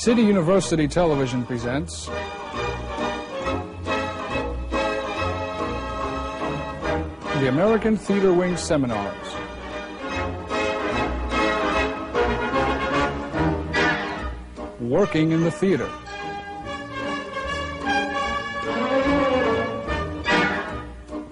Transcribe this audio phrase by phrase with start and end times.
[0.00, 2.06] City University Television presents
[7.40, 9.16] the American Theater Wing Seminars.
[14.80, 15.90] Working in the Theater.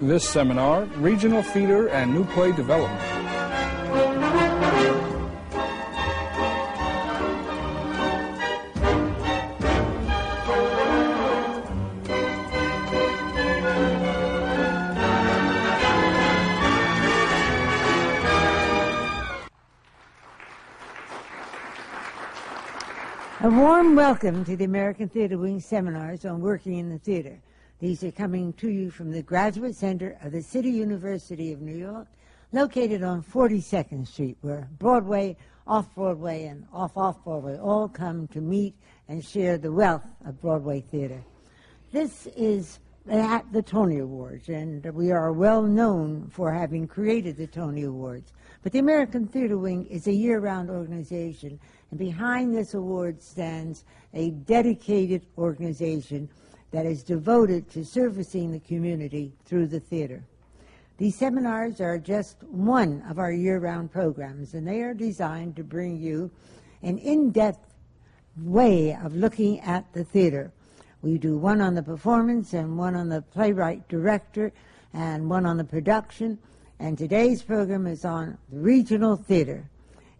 [0.01, 3.14] This seminar, Regional Theater and New Play Development.
[23.95, 27.39] Welcome to the American Theater Wing seminars on working in the theater.
[27.79, 31.77] These are coming to you from the Graduate Center of the City University of New
[31.77, 32.05] York,
[32.51, 38.41] located on 42nd Street, where Broadway, off Broadway, and off off Broadway all come to
[38.41, 38.75] meet
[39.07, 41.23] and share the wealth of Broadway theater.
[41.93, 42.79] This is
[43.09, 48.33] at the Tony Awards, and we are well known for having created the Tony Awards.
[48.61, 53.85] But the American Theater Wing is a year round organization, and behind this award stands
[54.13, 56.29] a dedicated organization
[56.71, 60.23] that is devoted to servicing the community through the theater.
[60.97, 65.63] These seminars are just one of our year round programs, and they are designed to
[65.63, 66.31] bring you
[66.81, 67.73] an in depth
[68.37, 70.51] way of looking at the theater.
[71.01, 74.51] We do one on the performance and one on the playwright director
[74.93, 76.39] and one on the production.
[76.79, 79.69] And today's program is on regional theater.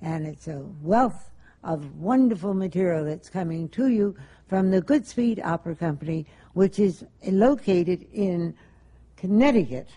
[0.02, 1.32] And it's a wealth
[1.66, 4.16] of wonderful material that's coming to you
[4.48, 8.56] from the Goodspeed Opera Company, which is located in
[9.18, 9.90] Connecticut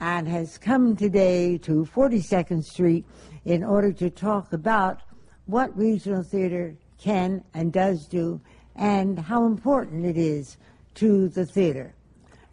[0.00, 3.04] and has come today to 42nd Street
[3.44, 5.02] in order to talk about
[5.44, 8.40] what regional theater can and does do
[8.76, 10.56] and how important it is
[10.94, 11.94] to the theater.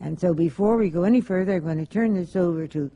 [0.02, 2.92] And so before we go any further, I'm going to turn this over to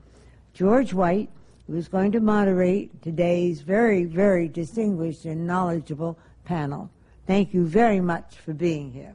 [0.54, 1.30] George White,
[1.68, 6.90] who is going to moderate today's very, very distinguished and knowledgeable panel.
[7.28, 9.14] Thank you very much for being here.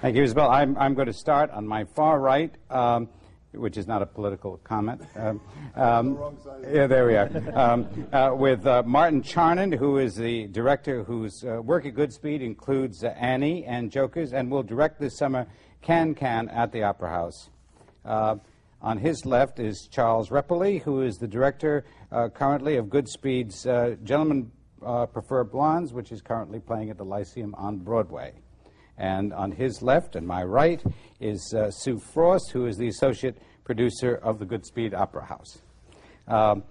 [0.00, 0.48] Thank you, Isabel.
[0.48, 3.08] I'm, I'm going to start on my far right, um,
[3.52, 5.02] which is not a political comment.
[5.16, 5.40] Um,
[5.74, 6.36] um,
[6.72, 7.28] yeah, there we are.
[7.52, 12.42] Um, uh, with uh, Martin Charnin, who is the director whose uh, work at Goodspeed
[12.42, 15.48] includes uh, Annie and Jokers, and will direct this summer
[15.82, 17.50] Can Can at the Opera House.
[18.04, 18.36] Uh,
[18.80, 23.64] on his left is Charles Repole, who is the director uh, currently of Goodspeed's
[24.04, 24.50] Gentlemen
[24.80, 28.32] Prefer Blondes, which is currently playing at the Lyceum on Broadway.
[28.96, 30.82] And on his left and my right
[31.20, 35.58] is uh, Sue Frost, who is the associate producer of the Goodspeed Opera House.
[36.26, 36.64] Um,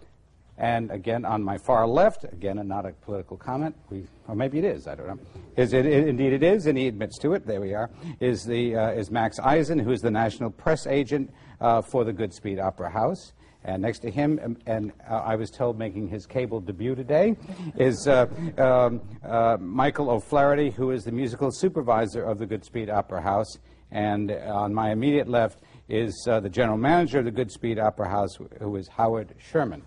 [0.58, 4.58] and again, on my far left, again, and not a political comment, we, or maybe
[4.58, 5.20] it is, I don't know.
[5.56, 8.44] Is it, it, indeed it is, and he admits to it, there we are, is,
[8.44, 11.32] the, uh, is Max Eisen, who is the national press agent
[11.62, 13.34] uh, for the Goodspeed Opera House.
[13.64, 17.36] And next to him, um, and uh, I was told making his cable debut today,
[17.76, 23.22] is uh, um, uh, Michael O'Flaherty, who is the musical supervisor of the Goodspeed Opera
[23.22, 23.60] House.
[23.92, 28.38] And on my immediate left is uh, the general manager of the Goodspeed Opera House,
[28.60, 29.84] who is Howard Sherman.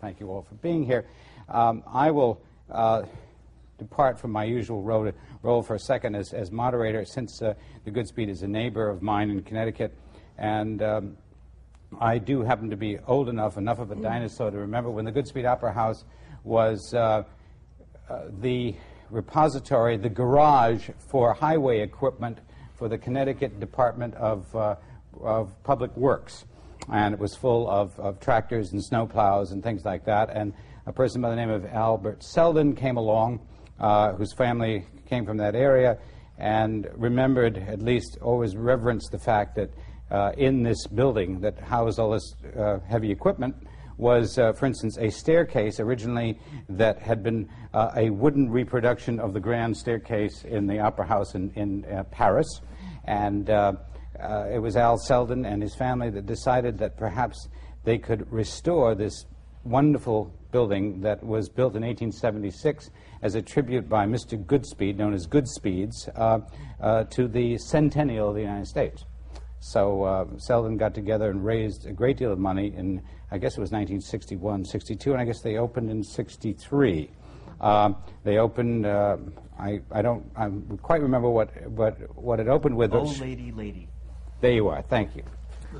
[0.00, 1.06] Thank you all for being here.
[1.48, 3.02] Um, I will uh,
[3.78, 5.10] depart from my usual role,
[5.42, 7.54] role, for a second as, as moderator, since uh,
[7.84, 9.92] the Goodspeed is a neighbor of mine in Connecticut.
[10.36, 11.16] And um,
[12.00, 15.10] I do happen to be old enough, enough of a dinosaur to remember when the
[15.10, 16.04] Goodspeed Opera House
[16.44, 17.24] was uh,
[18.08, 18.76] uh, the
[19.10, 22.38] repository, the garage for highway equipment
[22.74, 24.76] for the Connecticut Department of, uh,
[25.20, 26.44] of Public Works.
[26.92, 30.30] And it was full of, of tractors and snowplows and things like that.
[30.30, 30.54] And
[30.86, 33.40] a person by the name of Albert Selden came along,
[33.78, 35.98] uh, whose family came from that area,
[36.38, 39.70] and remembered, at least always reverenced the fact that
[40.10, 43.54] uh, in this building that housed all this uh, heavy equipment
[43.98, 46.38] was, uh, for instance, a staircase originally
[46.68, 51.34] that had been uh, a wooden reproduction of the grand staircase in the Opera House
[51.34, 52.60] in, in uh, Paris.
[53.04, 53.50] And
[54.22, 57.48] uh, it was Al Selden and his family that decided that perhaps
[57.84, 59.26] they could restore this
[59.64, 62.90] wonderful building that was built in 1876
[63.22, 64.42] as a tribute by Mr.
[64.42, 66.06] Goodspeed, known as Goodspeeds,
[67.10, 69.04] to the centennial of the United States.
[69.60, 73.52] So uh, Selden got together and raised a great deal of money in, I guess
[73.56, 77.10] it was 1961, 62, and I guess they opened in 63.
[77.60, 79.16] Um, they opened, uh,
[79.58, 80.48] I, I don't I
[80.80, 82.94] quite remember what, what, what it opened with.
[82.94, 83.88] Oh, Lady, Lady.
[84.40, 85.22] There you are, thank you.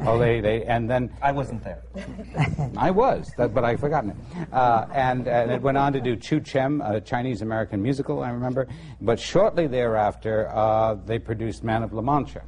[0.00, 1.82] Oh, they, they, and then I wasn't there.
[2.76, 4.52] I was, that, but I've forgotten it.
[4.52, 8.30] Uh, and, and it went on to do Chu Chem, a Chinese American musical, I
[8.30, 8.68] remember.
[9.00, 12.42] But shortly thereafter, uh, they produced Man of La Mancha.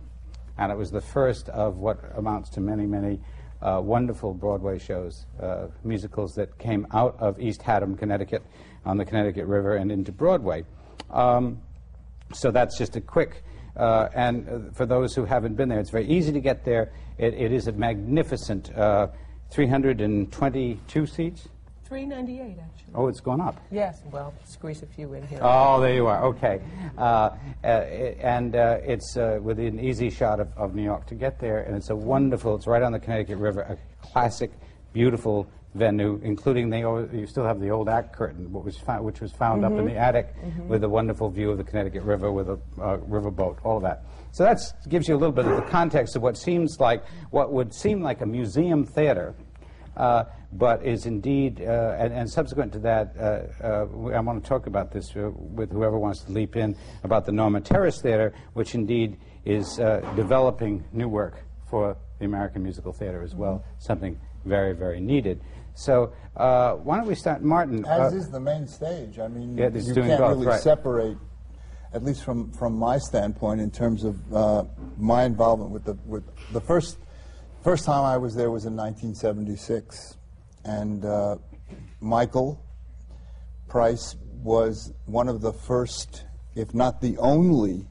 [0.58, 3.20] And it was the first of what amounts to many, many
[3.62, 8.42] uh, wonderful Broadway shows, uh, musicals that came out of East Haddam, Connecticut,
[8.84, 10.64] on the Connecticut River and into Broadway.
[11.10, 11.60] Um,
[12.32, 13.42] so that's just a quick.
[13.76, 16.92] Uh, and uh, for those who haven't been there, it's very easy to get there.
[17.18, 19.08] It, it is a magnificent uh,
[19.50, 21.48] 322 seats.
[21.84, 22.92] 398, actually.
[22.94, 23.60] Oh, it's gone up.
[23.72, 25.40] Yes, well, squeeze a few in here.
[25.42, 26.24] Oh, there you are.
[26.26, 26.60] Okay.
[26.96, 27.30] Uh,
[27.64, 31.62] uh, and uh, it's uh, within easy shot of, of New York to get there,
[31.62, 33.76] and it's a wonderful, it's right on the Connecticut River, a
[34.06, 34.52] classic,
[34.92, 39.04] beautiful venue, including the old, you still have the old act curtain, what was found,
[39.04, 40.34] which was found up in the attic
[40.66, 44.04] with a wonderful view of the Connecticut River with a uh, riverboat, all of that.
[44.32, 47.52] So that gives you a little bit of the context of what seems like, what
[47.52, 49.34] would seem like a museum theater,
[49.96, 54.48] uh, but is indeed, uh, and, and subsequent to that, uh, uh, I want to
[54.48, 58.32] talk about this uh, with whoever wants to leap in about the Norma Terris Theater,
[58.54, 64.20] which indeed is uh, developing new work for the American musical theater as well, something
[64.44, 65.40] very, very needed.
[65.80, 67.86] So uh, why don't we start, Martin?
[67.86, 69.18] As uh, is the main stage.
[69.18, 70.60] I mean, Yeah, you doing can't both, really right.
[70.60, 71.16] separate,
[71.94, 74.64] at least from, from my standpoint, in terms of uh,
[74.98, 76.22] my involvement with the with
[76.52, 76.98] the first
[77.64, 80.18] first time I was there was in 1976,
[80.66, 81.36] and uh,
[82.00, 82.62] Michael
[83.66, 87.88] Price was one of the first, if not the only,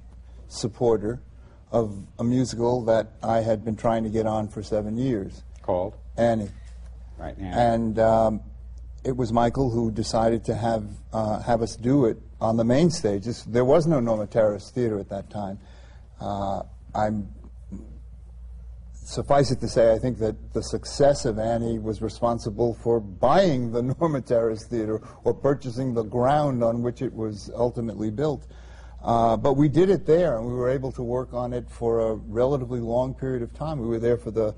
[0.47, 1.23] supporter
[1.71, 5.95] of a musical that I had been trying to get on for seven years, called,
[6.15, 6.49] Annie.
[7.19, 7.51] Right now.
[7.57, 8.41] And um,
[9.03, 12.89] it was Michael who decided to have uh, have us do it on the main
[12.89, 13.25] stage.
[13.25, 15.59] This, there was no Norma Terris Theater at that time.
[16.19, 16.61] Uh,
[16.95, 17.29] I'm
[19.09, 23.71] suffice it to say, I think that the success of Annie was responsible for buying
[23.71, 28.45] the Norma Terris Theater or purchasing the ground on which it was ultimately built.
[29.03, 32.11] Uh, but we did it there, and we were able to work on it for
[32.11, 33.79] a relatively long period of time.
[33.79, 34.53] We were there for the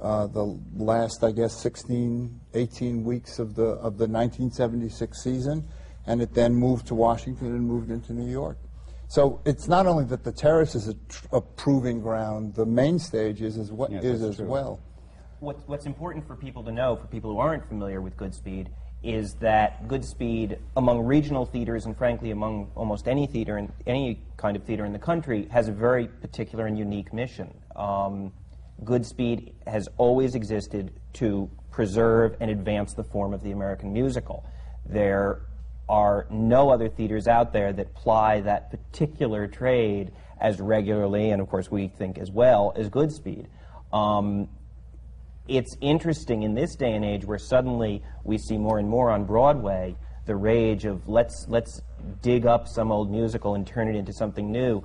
[0.00, 5.64] uh, the last, I guess, 16, 18 weeks of the of the 1976 season,
[6.06, 8.58] and it then moved to Washington and moved into New York.
[9.08, 12.98] So it's not only that the Terris is a, tr- a proving ground; the main
[12.98, 14.46] stage is as, what Yes, is that's as true.
[14.46, 14.80] well.
[15.40, 18.68] What, what's important for people to know, for people who aren't familiar with Goodspeed,
[19.02, 24.56] is that Goodspeed, among regional theaters and frankly among almost any theater in any kind
[24.56, 27.54] of theater in the country, has a very particular and unique mission.
[27.76, 28.32] Um,
[28.84, 34.44] Goodspeed has always existed to preserve and advance the form of the American musical.
[34.84, 35.42] There
[35.88, 41.48] are no other theaters out there that ply that particular trade as regularly, and of
[41.48, 43.46] course we think as well, as Goodspeed.
[43.92, 44.48] Um,
[45.48, 49.24] it's interesting in this day and age where suddenly we see more and more on
[49.24, 49.96] Broadway
[50.26, 51.80] the rage of let's let's
[52.20, 54.82] dig up some old musical and turn it into something new.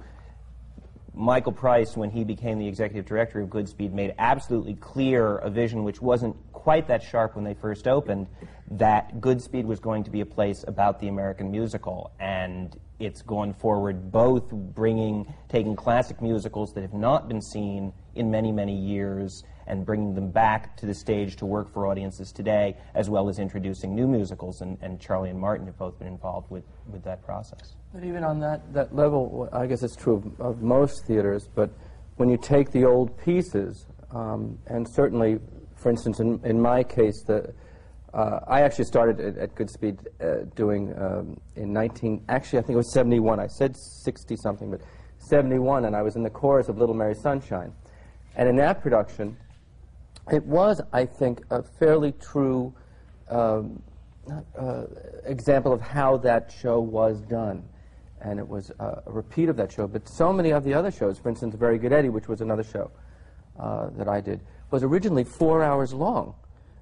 [1.13, 5.83] Michael Price, when he became the executive director of Goodspeed, made absolutely clear a vision
[5.83, 8.27] which wasn't quite that sharp when they first opened,
[8.71, 12.11] that Goodspeed was going to be a place about the American musical.
[12.19, 18.31] And it's gone forward both bringing, taking classic musicals that have not been seen in
[18.31, 22.75] many, many years and bringing them back to the stage to work for audiences today,
[22.95, 24.61] as well as introducing new musicals.
[24.61, 27.75] And, and Charlie and Martin have both been involved with, with that process.
[27.93, 31.69] But even on that, that level, I guess it's true of, of most theaters, but
[32.17, 35.39] when you take the old pieces, um, and certainly,
[35.75, 37.53] for instance, in, in my case, the,
[38.13, 42.74] uh, I actually started at, at Goodspeed uh, doing um, in 19, actually, I think
[42.74, 43.39] it was 71.
[43.39, 44.81] I said 60 something, but
[45.17, 47.74] 71, and I was in the chorus of Little Mary Sunshine.
[48.36, 49.38] And in that production,
[50.29, 52.73] it was, I think, a fairly true
[53.29, 53.81] um,
[54.57, 54.83] uh,
[55.25, 57.63] example of how that show was done.
[58.21, 59.87] And it was uh, a repeat of that show.
[59.87, 62.63] But so many of the other shows, for instance, Very Good Eddie, which was another
[62.63, 62.91] show
[63.59, 66.35] uh, that I did, was originally four hours long.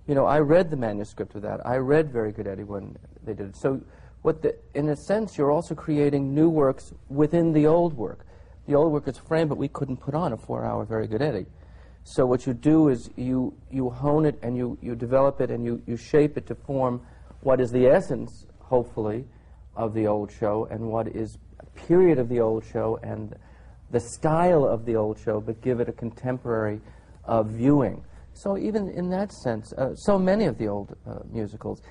[0.05, 1.65] You know, I read the manuscript of that.
[1.65, 3.55] I read Very Good Eddie when they did it.
[3.55, 3.81] So,
[4.21, 8.25] what the, in a sense, you're also creating new works within the old work.
[8.67, 11.45] The old work is framed, but we couldn't put on a four-hour Very Good Eddie.
[12.03, 15.63] So what you do is you, you hone it and you, you develop it and
[15.63, 17.01] you, you shape it to form
[17.41, 19.25] what is the essence, hopefully,
[19.75, 23.35] of the old show and what is a period of the old show and
[23.91, 26.79] the style of the old show, but give it a contemporary
[27.25, 28.03] uh, viewing.
[28.33, 31.81] So even in that sense, uh, so many of the old uh, musicals,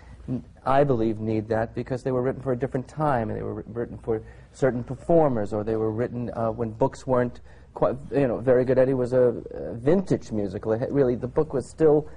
[0.64, 3.64] I believe, need that because they were written for a different time and they were
[3.66, 4.22] written for
[4.52, 7.40] certain performers or they were written uh, when books weren't
[7.78, 10.72] quite, you know, Very Good Eddie was a, a vintage musical.
[10.72, 12.08] It really, the book was still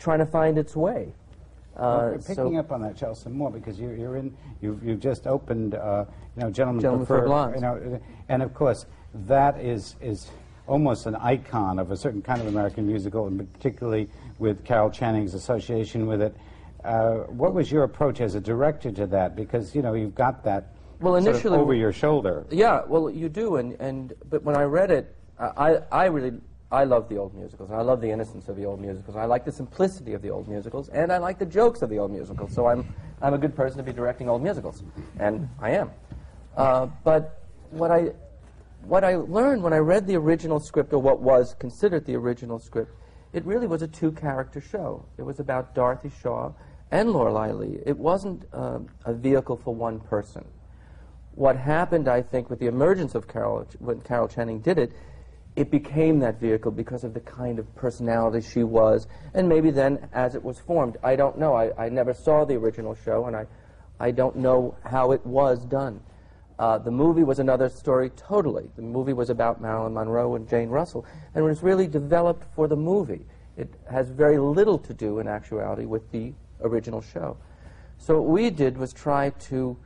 [0.00, 1.14] trying to find its way.
[1.76, 4.36] Well, Uh, picking so- up on that, some more because you're, you're in.
[4.60, 6.06] You've, you've just opened, uh,
[6.36, 7.54] you know, Gentlemen, Gentlemen Prefer, Prefer Blondes.
[7.54, 8.86] You know, and of course
[9.26, 10.30] that is is
[10.66, 14.08] almost an icon of a certain kind of American musical, and particularly
[14.40, 16.34] with Carol Channing's association with it.
[16.84, 19.36] Uh, what was your approach as a director to that?
[19.36, 22.46] Because you know you've got that Well, sort of initially- over your shoulder.
[22.50, 26.38] Yeah, well, you do, and, and but when I read it, I, I really
[26.70, 27.70] I love the old musicals.
[27.70, 29.16] I love the innocence of the old musicals.
[29.16, 31.98] I like the simplicity of the old musicals, and I like the jokes of the
[31.98, 32.52] old musicals.
[32.52, 34.82] So I'm I'm a good person to be directing old musicals,
[35.18, 35.90] and I am.
[36.56, 38.12] Uh, but what I
[38.82, 42.58] what I learned when I read the original script, or what was considered the original
[42.58, 42.92] script,
[43.32, 45.06] it really was a two-character show.
[45.16, 46.52] It was about Dorothy Shaw
[46.90, 47.78] and Lorelei Lee.
[47.86, 50.44] It wasn't um, a vehicle for one person
[51.34, 54.92] what happened, I think, with the emergence of Carol, when Carol Channing did it,
[55.56, 60.08] it became that vehicle because of the kind of personality she was, and maybe then
[60.12, 60.96] as it was formed.
[61.02, 61.54] I don't know.
[61.54, 63.46] I, I never saw the original show, and I,
[64.00, 66.00] I don't know how it was done.
[66.58, 68.70] Uh, the movie was another story totally.
[68.76, 72.68] The movie was about Marilyn Monroe and Jane Russell, and it was really developed for
[72.68, 73.26] the movie.
[73.56, 77.36] It has very little to do, in actuality, with the original show.
[77.98, 79.76] So what we did was try to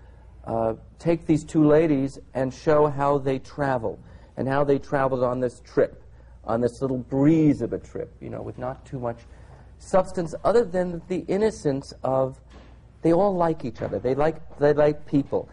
[0.45, 3.99] uh, take these two ladies and show how they travel
[4.37, 6.03] and how they traveled on this trip,
[6.45, 9.19] on this little breeze of a trip, you know, with not too much
[9.79, 12.41] substance other than the innocence of
[13.03, 13.99] they all like each other.
[13.99, 15.49] They like they like people.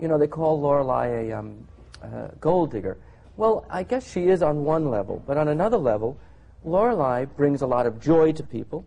[0.00, 1.66] You know, they call Lorelei a um,
[2.02, 2.98] uh, gold digger.
[3.36, 6.18] Well, I guess she is on one level, but on another level,
[6.64, 8.84] Lorelei brings a lot of joy to people,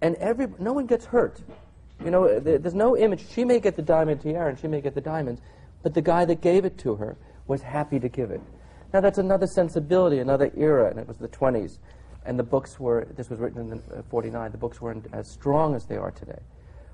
[0.00, 1.40] and every no one gets hurt.
[2.02, 3.24] You know, there, there's no image.
[3.30, 5.40] She may get the diamond tiara and she may get the diamonds,
[5.82, 8.40] but the guy that gave it to her was happy to give it.
[8.92, 11.78] Now that's another sensibility, another era, and it was the 20s.
[12.26, 15.74] And the books were, this was written in uh, 49, the books weren't as strong
[15.74, 16.38] as they are today.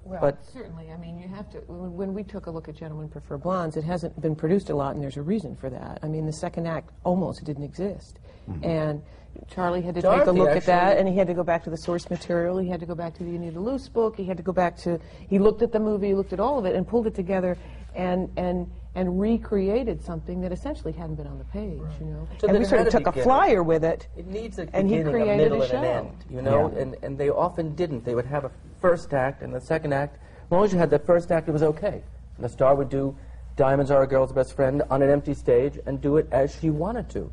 [0.05, 0.91] Well, But- certainly.
[0.91, 1.59] I mean, you have to.
[1.69, 4.75] When, when we took a look at Gentlemen Prefer Blondes, it hasn't been produced a
[4.75, 5.99] lot, and there's a reason for that.
[6.03, 8.19] I mean, the second act almost didn't exist,
[8.63, 9.03] and
[9.49, 11.65] Charlie had to take a Dorothy look at that, and he had to go back
[11.65, 12.59] to the source material.
[12.59, 14.17] He had to go back to the Anita Loos book.
[14.17, 14.99] He had to go back to.
[15.29, 17.57] He looked at the movie, he looked at all of it, and pulled it together,
[17.95, 21.81] and and and recreated something that essentially hadn't been on the page.
[22.01, 23.25] You know, So and we sort of took a beginning.
[23.25, 24.09] flyer with it.
[24.17, 26.25] It needs a And he beginning, a middle, a and an end.
[26.29, 26.81] You know, Yeah.
[26.83, 28.05] and, and they often didn't.
[28.05, 30.17] They would have a first act and the second act.
[30.47, 32.03] As long as you had the first act, it was okay.
[32.37, 33.15] And the star would do
[33.57, 36.71] "Diamonds Are a Girl's Best Friend" on an empty stage and do it as she
[36.71, 37.31] wanted to.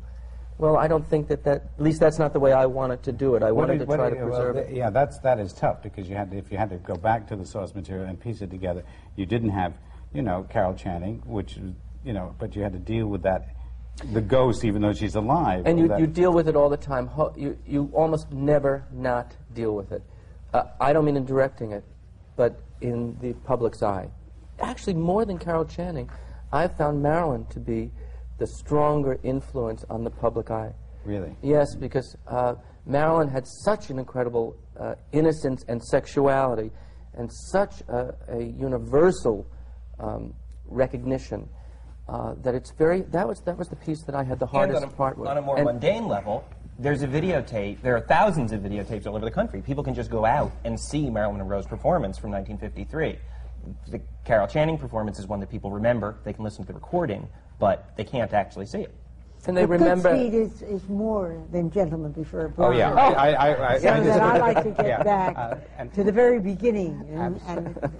[0.58, 1.70] Well, I don't think that that.
[1.78, 3.42] At least that's not the way I wanted to do it.
[3.44, 4.74] I wanted did- to try did- to preserve th- it.
[4.76, 7.28] Yeah, that's that is tough because you had to, if you had to go back
[7.28, 8.82] to the source material and piece it together,
[9.14, 9.74] you didn't have,
[10.12, 11.58] you know, Carol Channing, which
[12.04, 13.54] you know, but you had to deal with that,
[14.12, 15.62] the ghost, even though she's alive.
[15.64, 17.08] And you, that- you deal with it all the time.
[17.36, 20.02] You, you almost never not deal with it.
[20.52, 21.84] Uh, I don't mean in directing it,
[22.36, 24.08] but in the public's eye.
[24.60, 26.08] Actually, more than Carol Channing,
[26.52, 27.90] I've found Marilyn to be
[28.38, 30.72] the stronger influence on the public eye.
[31.04, 31.34] Really?
[31.42, 32.54] Yes, because uh,
[32.86, 36.70] Marilyn had such an incredible uh, innocence and sexuality,
[37.14, 39.46] and such a, a universal
[39.98, 40.34] um,
[40.66, 41.48] recognition
[42.08, 43.02] uh, that it's very.
[43.02, 45.28] That was that was the piece that I had the hardest on a, part with.
[45.28, 46.44] on a more And- mundane level,
[46.78, 47.82] there's a videotape.
[47.82, 49.60] There are thousands of videotapes all over the country.
[49.62, 53.18] People can just go out and see Marilyn Monroe's performance from 1953.
[53.90, 56.18] The Carol Channing performance is one that people remember.
[56.24, 57.28] They can listen to the recording,
[57.58, 58.94] but they can't actually see it.
[59.46, 60.10] And they But remember.
[60.10, 62.78] Goodspeed is, is more than Gentlemen Prefer Oh Blondes.
[62.80, 65.54] yeah, I, I, I, I, So I that I like to get yeah, back uh,
[65.78, 67.90] and- to the very beginning and, and talk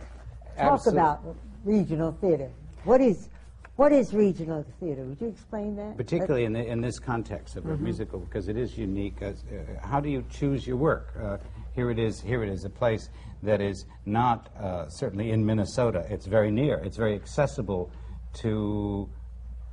[0.59, 1.23] Absolute- about
[1.65, 2.51] regional theater.
[2.85, 3.29] What is
[3.77, 5.05] what is regional theater?
[5.05, 5.97] Would you explain that?
[5.97, 9.23] particularly in, the, in this context of a musical, because it is unique.
[9.23, 11.15] As, uh, how do you choose your work?
[11.23, 11.37] Uh,
[11.77, 12.21] here it is.
[12.21, 12.65] Here it is.
[12.65, 13.09] A place
[13.45, 16.05] that is not uh, certainly in Minnesota.
[16.11, 16.79] It's very near.
[16.79, 17.93] It's very accessible
[18.41, 19.09] to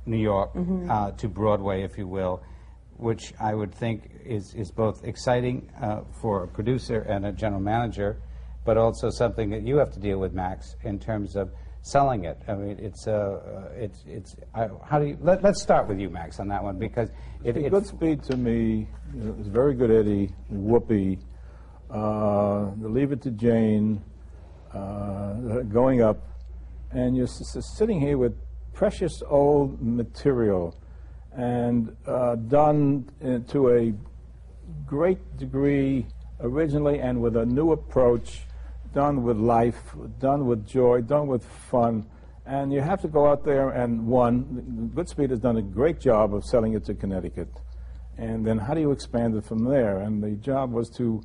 [0.06, 0.50] New York,
[0.88, 2.42] uh, to Broadway, if you will,
[2.96, 7.60] which I would think is is both exciting uh, for a producer and a general
[7.60, 8.20] manager,
[8.64, 11.50] but also something that you have to deal with, Max, in terms of
[11.82, 12.40] selling it.
[12.48, 14.36] I mean, it's uh, uh, it's it's.
[14.54, 15.18] I, how do you?
[15.20, 17.10] Let, let's start with you, Max, on that one because
[17.44, 17.52] it.
[17.54, 18.88] The it Goodspeed to me
[19.40, 21.18] is very good Eddie, Whoopee,
[21.90, 24.02] uh, the Leave It to Jane,
[24.72, 26.18] uh, going up,
[26.90, 28.34] and you're s- s- sitting here with
[28.76, 30.76] precious old material
[31.32, 33.08] and uh, done
[33.48, 33.92] to a
[34.84, 36.06] great degree
[36.40, 38.42] originally and with a new approach,
[38.92, 42.06] done with life, done with joy, done with fun.
[42.44, 46.34] And you have to go out there and one, Goodspeed has done a great job
[46.34, 47.48] of selling it to Connecticut.
[48.18, 50.00] and then how do you expand it from there?
[50.00, 51.22] And the job was to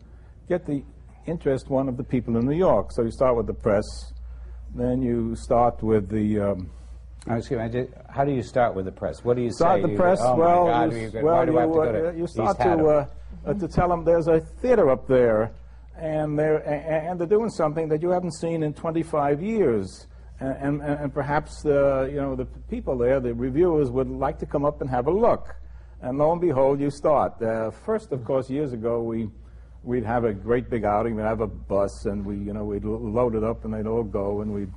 [0.48, 0.84] get the
[1.27, 2.93] interest one of the people in New York.
[2.93, 4.13] So you start with the press,
[4.74, 6.39] then you start with the.
[6.39, 6.72] Um,
[7.30, 9.24] excuse me, how do you start with the press?
[9.24, 9.82] What do you start say?
[9.84, 10.20] the You- press.
[10.22, 12.80] oh well, God, you, you, well, you, to go uh, to you start Haddam?
[12.80, 13.06] to uh,
[13.46, 15.51] uh, to tell them there's a theater up there,
[15.98, 20.08] and they're and they're doing something that you haven't seen in 25 years.
[20.40, 24.48] And, and, and perhaps uh, you know the people there, the reviewers, would like to
[24.48, 25.54] come up and have a look.
[26.01, 27.40] And lo and behold, you start.
[27.44, 29.30] Uh, first, of course, years ago, we
[29.84, 31.16] we'd have a great big outing.
[31.16, 34.04] We'd have a bus, and we you know we'd load it up, and they'd all
[34.04, 34.72] go, and we'd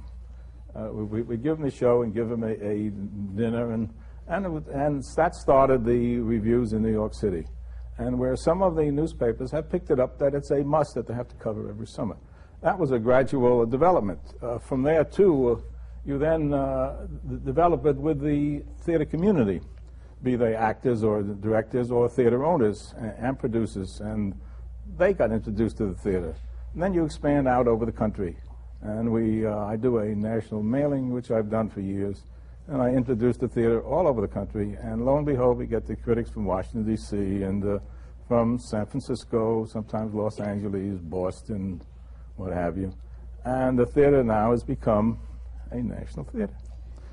[0.77, 2.91] uh, we, we give them a show and give them a, a
[3.37, 3.89] dinner, and
[4.27, 7.47] and, was, and that started the reviews in New York City,
[7.99, 11.07] and where some of the newspapers have picked it up that it's a must that
[11.07, 12.17] they have to cover every summer.
[12.63, 14.21] That was a gradual development.
[14.43, 15.61] Uh, from there too, uh,
[16.07, 17.07] you then uh,
[17.45, 19.61] develop it with the theater community,
[20.23, 24.35] be they actors or directors or theater owners and, and producers, and
[24.97, 26.35] they got introduced to the theater.
[26.73, 28.37] And then you expand out over the country.
[28.85, 32.25] And we, uh, I do a national mailing, which I've done for years,
[32.69, 34.77] and I introduce the theater all over the country.
[34.79, 37.79] And lo and behold, we get the critics from Washington, D.C., and uh,
[38.29, 41.81] from San Francisco, sometimes Los Angeles, Boston,
[42.37, 42.93] what have you.
[43.47, 45.19] And the theater now has become
[45.71, 46.55] a national theater.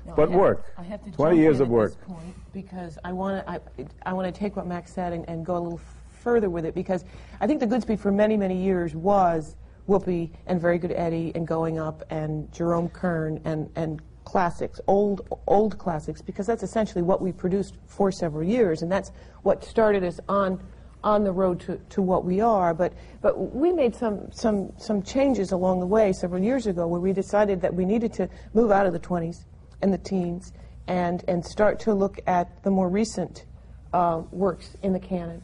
[0.04, 0.74] But I have- work.
[0.76, 1.94] I have to 20 years of work.
[1.94, 3.50] this point because I want to.
[3.50, 3.60] I,
[4.04, 6.74] I want to take what Max said and, and go a little further with it
[6.74, 7.04] because
[7.40, 11.46] I think the Goodspeed for many many years was Whoopee and Very Good Eddie and
[11.46, 17.20] Going Up and Jerome Kern and and classics, old old classics, because that's essentially what
[17.20, 19.10] we produced for several years, and that's
[19.42, 20.62] what started us on
[21.04, 22.72] on the road to, to what we are.
[22.74, 27.00] But but we made some some some changes along the way several years ago where
[27.00, 29.44] we decided that we needed to move out of the 20s
[29.82, 30.52] and the teens
[30.86, 33.46] and and start to look at the more recent
[33.92, 35.42] uh, works in the canon.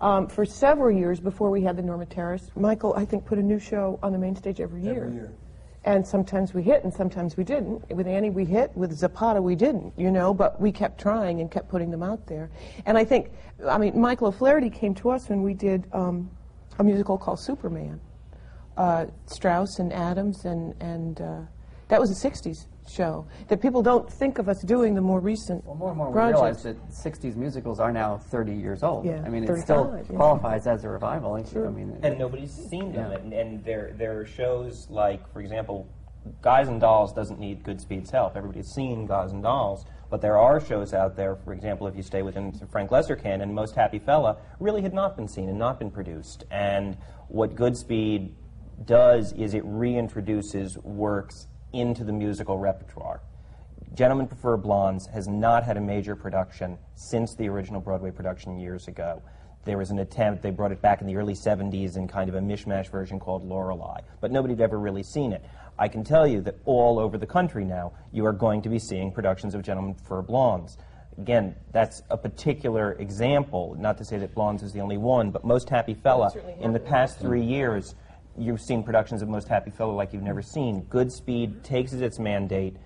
[0.00, 3.42] Um, for several years before we had the Norma Terris, Michael, I think, put a
[3.42, 5.06] new show on the main stage every year.
[5.06, 5.32] Every year.
[5.84, 7.88] And sometimes we hit and sometimes we didn't.
[7.94, 8.76] With Annie, we hit.
[8.76, 12.26] With Zapata, we didn't, you know, but we kept trying and kept putting them out
[12.26, 12.50] there.
[12.84, 13.30] And I think,
[13.66, 16.28] I mean, Michael O'Flaherty came to us when we did um,
[16.78, 18.00] a musical called Superman.
[18.76, 21.40] Uh, Strouse and Adams, and, and uh,
[21.88, 23.26] that was the 60s show.
[23.48, 26.20] That people don't think of us doing the more recent Well, more and more we
[26.20, 29.04] realize that 60s musicals are now 30 years old.
[29.04, 30.16] Yeah, I mean, it still yeah.
[30.16, 31.34] qualifies as a revival.
[31.34, 33.10] I mean, and nobody's seen them.
[33.10, 33.18] Yeah.
[33.18, 35.88] And, and there, there are shows like, for example,
[36.42, 38.36] Guys and Dolls doesn't need Goodspeed's help.
[38.36, 41.36] Everybody's seen Guys and Dolls, but there are shows out there.
[41.36, 44.94] For example, if you stay within the Frank Loesser and Most Happy Fella really had
[44.94, 46.44] not been seen and not been produced.
[46.50, 46.96] And
[47.28, 48.32] what Goodspeed
[48.84, 53.20] does is it reintroduces works into the musical repertoire.
[53.94, 58.88] Gentlemen Prefer Blondes has not had a major production since the original Broadway production years
[58.88, 59.22] ago.
[59.64, 62.36] There was an attempt, they brought it back in the early 70s in kind of
[62.36, 65.44] a mishmash version called Lorelei, but nobody had ever really seen it.
[65.78, 68.78] I can tell you that all over the country now, you are going to be
[68.78, 70.78] seeing productions of Gentlemen Prefer Blondes.
[71.18, 75.44] Again, that's a particular example, not to say that Blondes is the only one, but
[75.44, 77.94] Most Happy Fella, in the past three years,
[78.38, 80.82] you've seen productions of Most Happy Fella like you've never seen.
[80.84, 82.76] Goodspeed takes as its mandate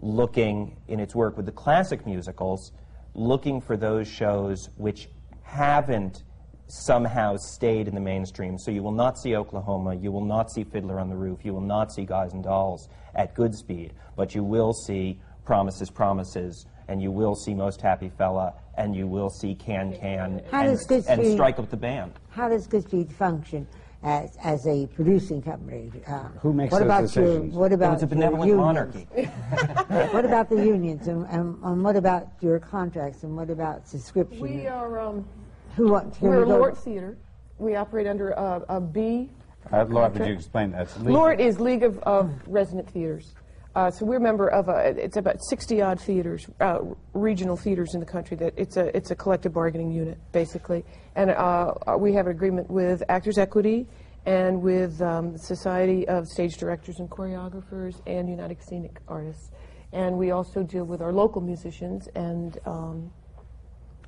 [0.00, 2.72] looking in its work with the classic musicals,
[3.14, 5.08] looking for those shows which
[5.42, 6.24] haven't
[6.66, 8.58] somehow stayed in the mainstream.
[8.58, 11.54] So you will not see Oklahoma, you will not see Fiddler on the Roof, you
[11.54, 17.00] will not see Guys and Dolls at Goodspeed, but you will see Promises, Promises, and
[17.00, 21.58] you will see Most Happy Fella, and you will see Can Can, and, and Strike
[21.58, 22.12] Up the Band.
[22.30, 23.66] How does Goodspeed function
[24.06, 25.90] as, as a producing company?
[26.06, 27.52] Uh, Who makes what those about decisions?
[27.52, 28.66] Your, what about it's a benevolent unions?
[28.66, 29.00] monarchy.
[30.12, 34.40] what about the unions, and, and, and what about your contracts, and what about subscription?
[34.40, 35.28] We are, um,
[35.74, 36.18] Who wants?
[36.18, 37.18] can we're we a LORT Theater.
[37.58, 39.28] We operate under a, a B
[39.72, 40.82] Uh, LORT, would you explain that?
[40.82, 41.14] It's legal.
[41.14, 43.34] LORT is League of, of Resident Theaters.
[43.76, 46.78] Uh, so we're a member of a, it's about 60 odd theaters, uh,
[47.12, 48.34] regional theaters in the country.
[48.34, 50.82] That it's a it's a collective bargaining unit basically,
[51.14, 53.86] and uh, uh, we have an agreement with Actors Equity
[54.24, 59.50] and with um, the Society of Stage Directors and Choreographers and United Scenic Artists,
[59.92, 63.12] and we also deal with our local musicians, and um,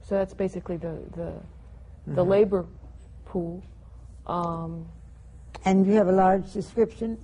[0.00, 1.35] so that's basically the the,
[2.14, 2.64] the labor
[3.26, 3.62] pool.
[4.26, 4.88] Um,
[5.66, 7.18] And you have a large subscription.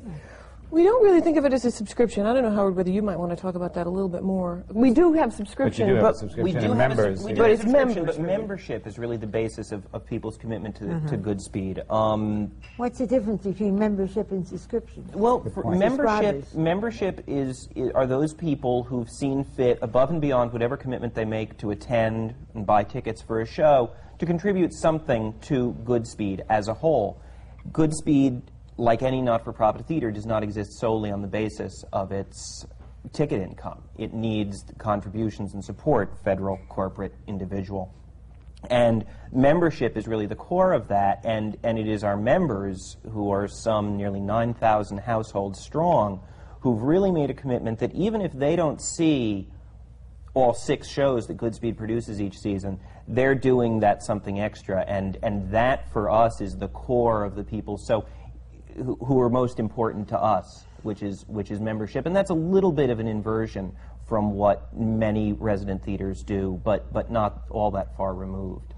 [0.74, 2.26] We don't really think of it as a subscription.
[2.26, 4.24] I don't know, Howard, whether you might want to talk about that a little bit
[4.24, 4.64] more.
[4.72, 6.42] We do have subscription, do have but subscription.
[6.42, 8.87] We do and have a, members, sub- we do But it's subscription, members, but membership
[8.88, 11.88] is really the basis of, of people's commitment to, to Goodspeed.
[11.92, 15.08] Um, What's the difference between membership and subscription?
[15.12, 20.52] Well, for membership membership is, i are those people who've seen fit above and beyond
[20.52, 25.38] whatever commitment they make to attend and buy tickets for a show to contribute something
[25.42, 27.22] to Goodspeed as a whole.
[27.70, 28.42] Goodspeed,
[28.76, 32.66] like any not-for-profit theater, does not exist solely on the basis of its
[33.12, 33.82] ticket income.
[33.98, 37.94] It needs contributions and support, federal, corporate, individual.
[38.70, 43.30] And membership is really the core of that, and, and it is our members, who
[43.30, 46.20] are some nearly 9,000 households strong,
[46.60, 49.48] who've really made a commitment that even if they don't see
[50.32, 55.50] all six shows that Goodspeed produces each season, they're doing that something extra, and, and
[55.52, 58.06] that for us is the core of the people so
[58.76, 62.34] who, who are most important to us, which is which is membership, and that's a
[62.34, 63.74] little bit of an inversion
[64.08, 68.74] from what many resident theaters do, but but not all that far removed.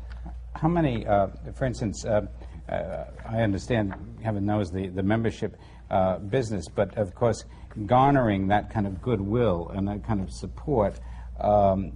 [0.55, 2.23] How many, uh, for instance, uh,
[2.69, 5.57] uh, I understand heaven knows the, the membership
[5.91, 7.45] uh, business, but of course,
[7.85, 10.99] garnering that kind of goodwill and that kind of support.
[11.39, 11.93] Um,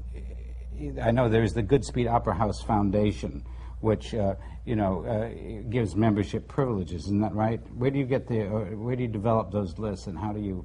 [1.03, 3.45] I know there's the Goodspeed Opera House Foundation,
[3.81, 7.05] which uh, you know uh, gives membership privileges.
[7.05, 7.61] Isn't that right?
[7.77, 8.47] Where do you get the?
[8.47, 10.65] Uh, where do you develop those lists, and how do you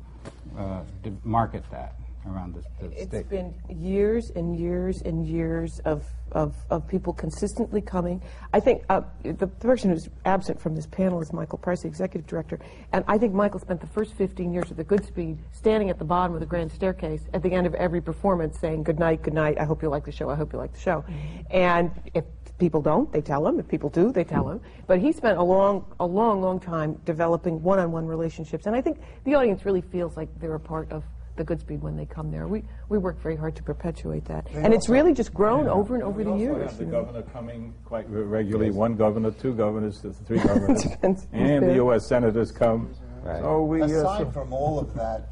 [0.58, 1.95] uh, de- market that
[2.28, 3.30] around the, the It's state?
[3.30, 8.21] been years and years and years of, of, of people consistently coming.
[8.51, 12.28] I think uh, the person who's absent from this panel is Michael Price, the executive
[12.28, 12.60] director.
[12.93, 16.06] And I think Michael spent the first 15 years of the Goodspeed standing at the
[16.06, 19.34] bottom of the grand staircase at the end of every performance saying, Good night, good
[19.36, 21.06] night, I hope you like the show, I hope you like the show.
[21.51, 22.25] And if
[22.58, 23.60] people don't, they tell him.
[23.60, 24.62] If people do, they tell him.
[24.88, 28.65] But he spent a long, a long, long time developing one on one relationships.
[28.65, 31.04] And I think the audience really feels like they're a part of
[31.36, 32.48] the Goodspeed when they come there.
[32.48, 34.48] We, we work very hard to perpetuate that.
[34.54, 36.70] and it's really just grown over and over We the also years.
[36.70, 37.04] have the you know.
[37.04, 40.86] governor coming quite re- regularly, one governor, two governors, three governors,
[41.34, 41.74] and the.
[41.76, 42.08] U.S.
[42.08, 42.94] senators come.
[43.22, 43.41] Right.
[43.41, 45.28] So we, uh, Aside so- from all of that,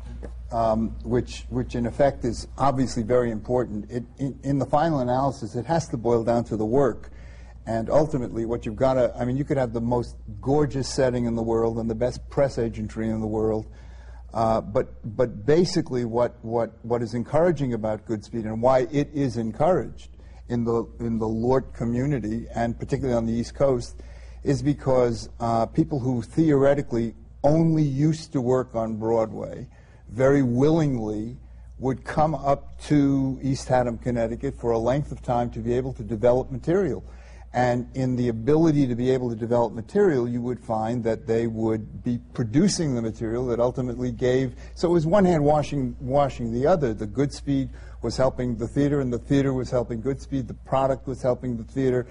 [0.54, 5.56] um, which, which in effect is obviously very important, it, in, in the final analysis,
[5.56, 7.10] it has to boil down to the work.
[7.66, 11.26] And ultimately, what you've got to, I mean, you could have the most gorgeous setting
[11.26, 13.66] in the world and the best press agentry in the world.
[14.34, 19.38] Uh, but, but basically, what, what, what is encouraging about Goodspeed and why it is
[19.38, 20.10] encouraged
[20.50, 24.02] in the, in the LORT community, and particularly on the East Coast,
[24.44, 29.68] is because uh, people who theoretically only used to work on Broadway
[30.14, 31.38] very willingly
[31.80, 35.92] would come up to East Haddam, Connecticut for a length of time to be able
[35.94, 37.04] to develop material.
[37.52, 41.48] And in the ability to be able to develop material, you would find that they
[41.48, 44.56] would be producing the material that ultimately gave.
[44.76, 46.94] So it was one hand washing, washing the other.
[46.94, 47.70] The Goodspeed
[48.02, 50.48] was helping the theater, and the theater was helping Goodspeed.
[50.48, 52.08] The product was helping the theater.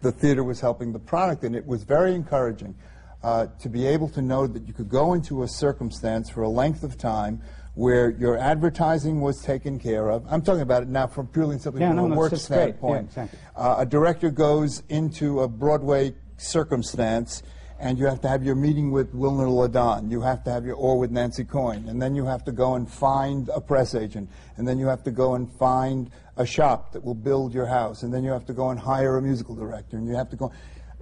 [0.00, 2.74] The theater was helping the product, and it was very encouraging
[3.22, 6.48] uh, to be able to know that you could go into a circumstance for a
[6.48, 7.40] length of time
[7.74, 10.24] where your advertising was taken care of.
[10.28, 12.30] I'm talking about it now from purely and simply Yeah, from no, a no, work
[12.30, 12.40] great.
[12.40, 13.06] Yeah, standpoint.
[13.06, 13.38] exactly.
[13.56, 17.42] Uh, a director goes into a Broadway circumstance,
[17.78, 20.10] and you have to have your meeting with Wilner Ladon.
[20.10, 22.74] You have to have your or with Nancy Coyne, and then you have to go
[22.74, 26.92] and find a press agent, and then you have to go and find a shop
[26.92, 29.54] that will build your house, and then you have to go and hire a musical
[29.54, 30.50] director, and you have to go,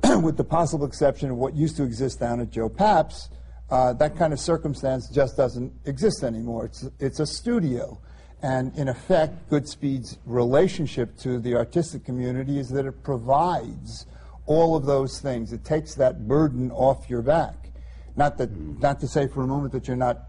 [0.22, 3.28] with the possible exception of what used to exist down at Joe Papp's.
[3.70, 6.66] Uh, that kind of circumstance just doesn't exist anymore.
[6.66, 8.00] It's, it's a studio.
[8.42, 14.06] And in effect, Goodspeed's relationship to the artistic community is that it provides
[14.46, 15.52] all of those things.
[15.52, 17.72] It takes that burden off your back.
[18.14, 20.20] Not, that, not to say for a moment that you're not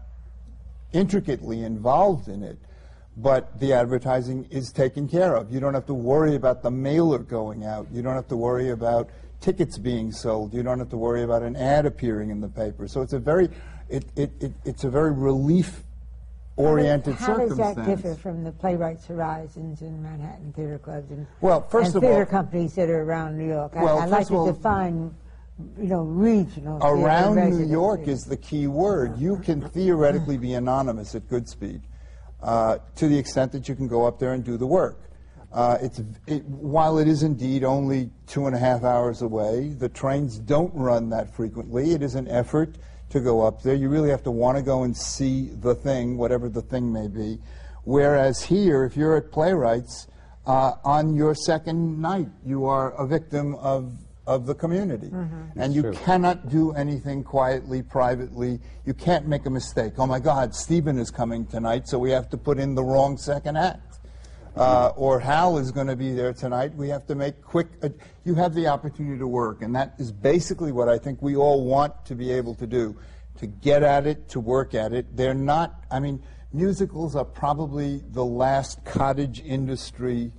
[0.92, 2.58] intricately involved in it,
[3.16, 5.52] but the advertising is taken care of.
[5.52, 7.88] You don't have to worry about the mailer going out.
[7.92, 10.52] You don't have to worry about tickets being sold.
[10.54, 12.88] You don't have to worry about an ad appearing in the paper.
[12.88, 13.48] So it's a very,
[13.88, 15.82] it, it, it, it's a very relief
[16.56, 17.76] oriented How does circumstance.
[17.76, 22.02] that differ from the Playwrights Horizons and Manhattan Theater Clubs and, Well, first and of
[22.02, 23.72] theater all- companies that are around New York?
[23.76, 25.14] I- Well, I'd like to all- define,
[25.78, 26.78] you know, regional.
[26.84, 27.64] Around New.
[27.66, 29.16] York is the key word.
[29.18, 31.80] You can theoretically be anonymous at Goodspeed
[32.42, 34.98] uh, to the extent that you can go up there and do the work.
[35.52, 39.88] Uh, it's, it, while it is indeed only two and a half hours away, the
[39.88, 41.92] trains don't run that frequently.
[41.92, 42.76] It is an effort
[43.10, 43.74] to go up there.
[43.74, 47.08] You really have to want to go and see the thing, whatever the thing may
[47.08, 47.38] be.
[47.84, 50.06] Whereas here, if you're at Playwrights,
[50.46, 53.92] uh, on your second night, you are a victim of
[54.26, 55.10] of the community.
[55.56, 58.60] And you cannot do anything quietly, privately.
[58.84, 59.94] You can't make a mistake.
[59.96, 63.16] Oh my God, Stephen is coming tonight, so we have to put in the wrong
[63.16, 63.87] second act.
[64.58, 66.74] Uh, or Hal is going to be there tonight.
[66.74, 67.68] We have to make quick.
[67.80, 67.90] Uh,
[68.24, 71.64] you have the opportunity to work, and that is basically what I think we all
[71.64, 72.96] want to be able to do
[73.38, 75.16] to get at it, to work at it.
[75.16, 76.20] They're not, I mean,
[76.52, 80.32] musicals are probably the last cottage industry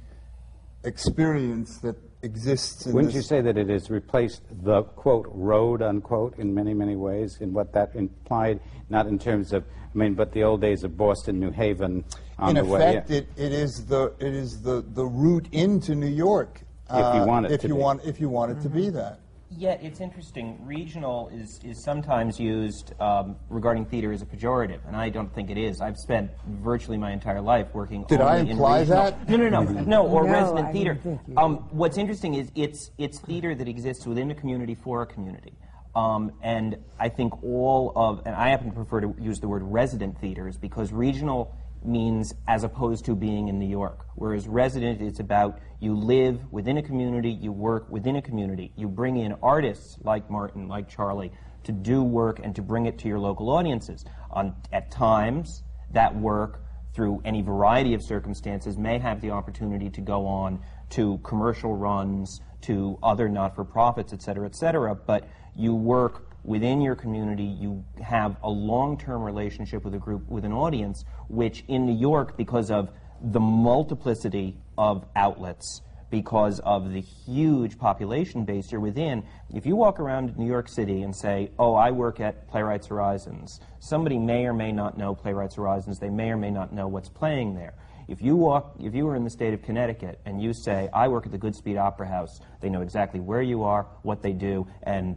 [0.84, 6.38] experience that exists in Wouldn't you say that it has replaced the quote road unquote
[6.38, 8.60] in many many ways in what that implied?
[8.89, 12.03] Not in terms of I mean, but the old days of Boston, New Haven
[12.39, 12.80] on in the way.
[12.97, 16.62] effect, it, it is the it is the, the route into New York.
[16.91, 17.80] If you want it if to you be.
[17.80, 19.19] want if you want it to be that.
[19.52, 20.60] Yet it's interesting.
[20.63, 25.49] Regional is, is sometimes used um, regarding theater as a pejorative, and I don't think
[25.49, 25.82] it is.
[25.82, 28.06] I've spent virtually my entire life working.
[28.08, 29.28] Did I only in imply regional- that?
[29.30, 30.06] No, no, no, no.
[30.08, 30.93] Or No, resident I theater.
[30.93, 34.75] didn't think you Um, what's interesting is it's it's theater that exists within a community
[34.75, 35.54] for a community.
[35.95, 39.63] Um, and I think all of, and I happen to prefer to use the word
[39.63, 44.05] resident theaters because regional means as opposed to being in New York.
[44.15, 48.73] Whereas resident, it's about you live within a community, you work within a community.
[48.75, 51.31] You bring in artists like Martin, like Charlie,
[51.63, 54.05] to do work and to bring it to your local audiences.
[54.31, 56.63] On, at times, that work,
[56.93, 62.41] through any variety of circumstances, may have the opportunity to go on to commercial runs,
[62.61, 64.95] to other not-for-profits, et cetera, et cetera.
[64.95, 70.45] But you work within your community, you have a long-term relationship with a group, with
[70.45, 72.89] an audience, which in New York, because of
[73.21, 79.23] the multiplicity of outlets, because of the huge population base you're within,
[79.54, 83.60] if you walk around New York City and say, oh, I work at Playwrights Horizons,
[83.80, 87.10] somebody may or may not know Playwrights Horizons, they may or may not know what's
[87.10, 87.75] playing there.
[88.08, 91.08] If you walk, if you were in the state of Connecticut and you say, I
[91.10, 94.65] work at the Goodspeed Opera House, they know exactly where you are, what they do,
[94.82, 95.15] and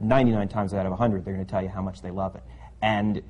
[0.00, 2.42] 99 times out of 100, they're going to tell you how much they love it.
[2.82, 3.22] And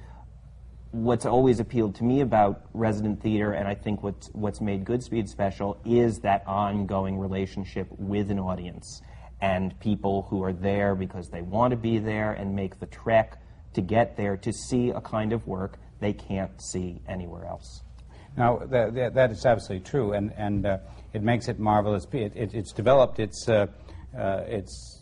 [0.93, 5.29] what's always appealed to me about resident theater, and I think what's, what's made Goodspeed
[5.29, 9.03] special, is that ongoing relationship with an audience
[9.41, 13.39] and people who are there because they want to be there and make the trek
[13.75, 17.83] to get there to see a kind of work they can't see anywhere else.
[18.37, 20.79] Now, that, that, that is absolutely true, and, and uh,
[21.13, 22.07] it makes it marvelous.
[22.13, 23.67] It, it, it's developed its, uh,
[24.17, 25.00] uh, its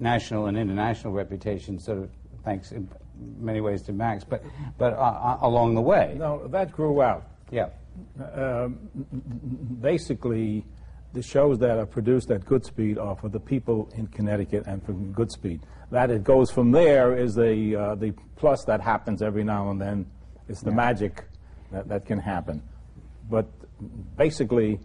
[0.00, 2.10] national and international reputation, sort of
[2.44, 2.88] thanks in
[3.38, 4.42] many ways to Max, but,
[4.78, 6.14] but uh, uh, along the way.
[6.16, 7.26] No, that grew out.
[7.50, 7.68] Yeah.
[8.34, 8.78] Um,
[9.80, 10.64] basically,
[11.12, 14.92] the shows that are produced at Goodspeed are for the people in Connecticut and for
[14.92, 15.60] Goodspeed.
[15.90, 19.80] That it goes from there is the, uh, the plus that happens every now and
[19.80, 20.06] then.
[20.48, 21.24] It's the magic
[21.72, 22.62] that, that can happen.
[23.28, 23.46] But
[24.16, 24.80] basically,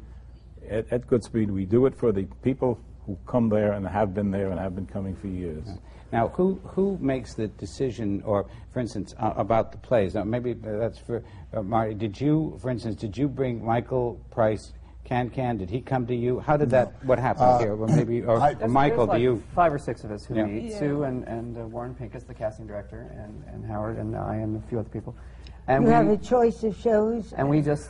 [0.70, 4.32] at, at Goodspeed, we do it for the people who come there and have been
[4.32, 5.68] there and have been coming for years.
[6.12, 10.16] Now, who, who makes the decision, or, for instance, uh, about the plays?
[10.16, 11.94] Now, maybe that's for uh, Marty.
[11.94, 15.58] Did you, for instance, did you bring Michael Price, Can Can?
[15.58, 16.40] Did he come to you?
[16.40, 17.76] How did that, what happened here?
[17.76, 19.44] Or maybe, or, I- or Michael, there's do you?
[19.54, 20.46] Five or six of us who Yeah.
[20.46, 20.74] meet.
[20.74, 24.64] Sue and, and uh, Warren Pincus, the casting director, and, and Howard and I and
[24.64, 25.16] a few other people.
[25.68, 27.34] And You we, have a choice of shows.
[27.34, 27.90] and we just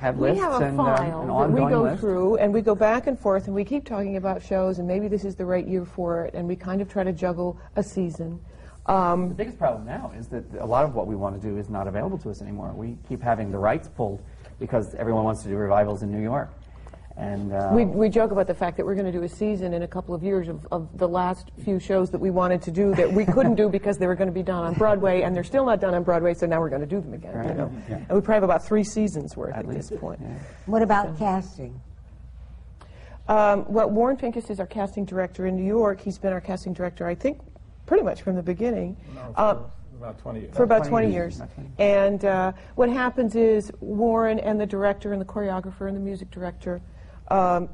[0.00, 2.00] have We lists have a and um, file an that we go list.
[2.00, 5.08] through, and we go back and forth, and we keep talking about shows, and maybe
[5.08, 7.82] this is the right year for it, and we kind of try to juggle a
[7.82, 8.40] season.
[8.86, 11.58] Um, The biggest problem now is that a lot of what we want to do
[11.58, 12.72] is not available to us anymore.
[12.74, 14.22] We keep having the rights pulled
[14.58, 16.50] because everyone wants to do revivals in New York.
[17.18, 19.74] And uh, we, we joke about the fact that we're going to do a season
[19.74, 22.70] in a couple of years of, of the last few shows that we wanted to
[22.70, 25.34] do that we couldn't do because they were going to be done on Broadway, and
[25.34, 27.32] they're still not done on Broadway, so now we're going to do them again.
[27.32, 27.56] You Right.
[27.56, 27.72] know?
[27.88, 30.20] And we probably have about three seasons worth at, at this point.
[30.22, 30.38] yeah.
[30.66, 31.80] What about casting?
[33.26, 36.00] Um, well, Warren Pincus is our casting director in New York.
[36.00, 37.40] He's been our casting director, I think,
[37.86, 38.96] pretty much from the beginning.
[39.36, 39.56] Uh,
[39.98, 40.56] About 20 years.
[40.56, 41.38] for about 20 20 years.
[41.38, 41.50] years.
[41.80, 46.30] And uh, what happens is Warren and the director and the choreographer and the music
[46.30, 46.80] director
[47.30, 47.68] um,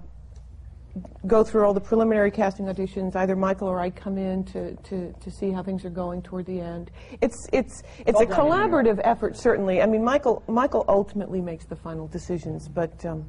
[1.26, 3.16] go through all the preliminary casting auditions.
[3.16, 6.46] Either Michael or I come in to, to, to see how things are going toward
[6.46, 6.90] the end.
[7.20, 8.96] It's, it's, it's a all done in New York.
[8.96, 9.82] collaborative effort, certainly.
[9.82, 13.26] I mean, Michael, Michael ultimately makes the final decisions, but um,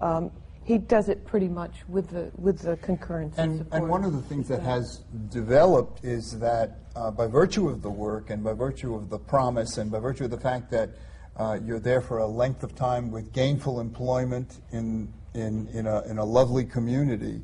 [0.00, 0.30] um,
[0.64, 3.82] he does it pretty much with the, with the concurrence and, And, support.
[3.82, 7.90] and one of the things that has developed is that uh, by virtue of the
[7.90, 10.90] work and by virtue of the promise and by virtue of the fact that
[11.36, 16.02] uh, you're there for a length of time with gainful employment in, in, in, a,
[16.02, 17.40] in a lovely community,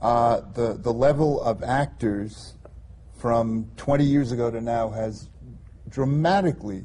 [0.00, 2.54] uh, the, the level of actors
[3.18, 5.28] from 20 years ago to now has
[5.88, 6.84] dramatically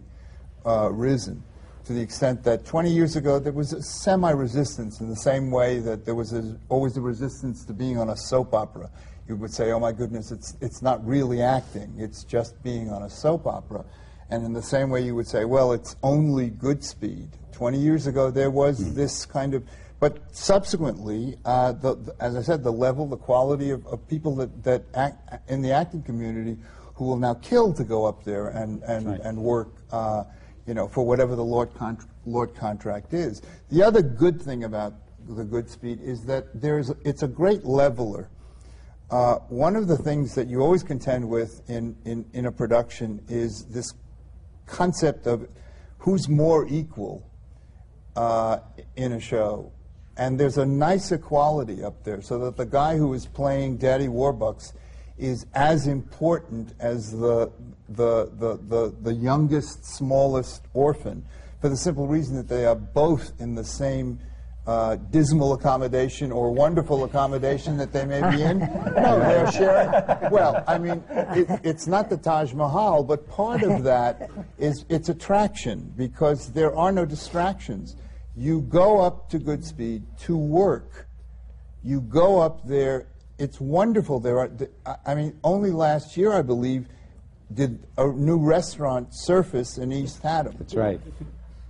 [0.65, 1.43] uh, risen
[1.85, 5.79] to the extent that 20 years ago there was a semi-resistance in the same way
[5.79, 8.89] that there was a, always a resistance to being on a soap opera.
[9.27, 13.03] you would say, oh my goodness, it's, it's not really acting, it's just being on
[13.03, 13.83] a soap opera.
[14.29, 17.27] And in the same way, you would say, well, it's only Goodspeed.
[17.51, 19.63] 20 years ago, there was this kind of,
[20.01, 24.35] but subsequently, uh, the, the- as I said, the level, the quality of, of people
[24.37, 26.57] that, that act in the acting community
[26.95, 29.21] who will now kill to go up there and, and, Right.
[29.21, 30.23] and work, uh,
[30.65, 33.43] you know, for whatever the LORT, contr LORT contract is.
[33.69, 34.95] The other good thing about
[35.27, 38.27] the Goodspeed is that there's, it's a great leveler.
[39.11, 43.23] Uh, one of the things that you always contend with in, in, in a production
[43.29, 43.93] is this
[44.65, 45.47] concept of
[45.99, 47.29] who's more equal
[48.15, 48.57] uh,
[48.95, 49.71] in a show.
[50.17, 54.07] And there's a nice equality up there, so that the guy who is playing Daddy
[54.07, 54.73] Warbucks
[55.17, 57.51] is as important as the,
[57.89, 61.23] the, the, the, the youngest, smallest orphan,
[61.61, 64.19] for the simple reason that they are both in the same
[64.67, 68.59] uh, dismal accommodation or wonderful accommodation that they may be in.
[69.01, 70.31] No, they're sharing.
[70.31, 75.09] Well, I mean, it, it's not the Taj Mahal, but part of that is its
[75.09, 77.95] attraction because there are no distractions.
[78.35, 81.07] You go up to Goodspeed to work.
[81.83, 83.07] You go up there.
[83.37, 84.19] It's wonderful.
[84.19, 84.49] There are.
[84.85, 86.87] I- I mean, only last year, I believe,
[87.53, 90.55] did a new restaurant surface in East Haddam.
[90.59, 91.01] That's right.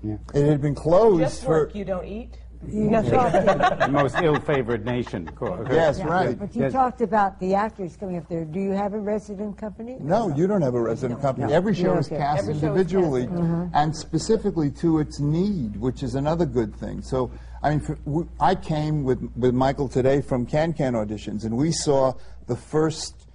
[0.04, 0.18] Yeah.
[0.34, 1.50] It had been closed Just for.
[1.50, 2.38] work, you don't eat.
[2.68, 3.12] You Nothing.
[3.12, 5.28] talked, the most ill-favored nation.
[5.36, 6.38] co- Yes, yeah, right.
[6.40, 6.74] But you Yes.
[6.74, 8.46] talked about the actors coming up there.
[8.46, 9.98] Do you have a resident company?
[10.00, 11.48] No, you don't have a resident company.
[11.48, 11.54] No.
[11.54, 15.76] Every show Yeah, is cast Every show is individually cast, and specifically to its need,
[15.78, 17.02] which is another good thing.
[17.02, 17.32] So,
[17.64, 21.58] I mean, for, w- I came with, with Michael today from Can Can auditions, and
[21.58, 22.14] we saw
[22.46, 23.28] the first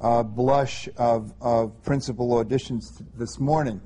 [0.00, 3.82] uh, blush of, of principal auditions th- this morning.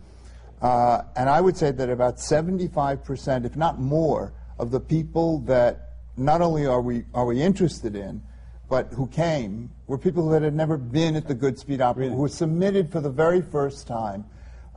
[0.63, 5.91] Uh, and I would say that about 75%, if not more, of the people that
[6.17, 8.23] not only are we, are we interested in,
[8.69, 12.29] but who came were people that had never been at the Goodspeed Opera, who were
[12.29, 14.25] submitted for the very first time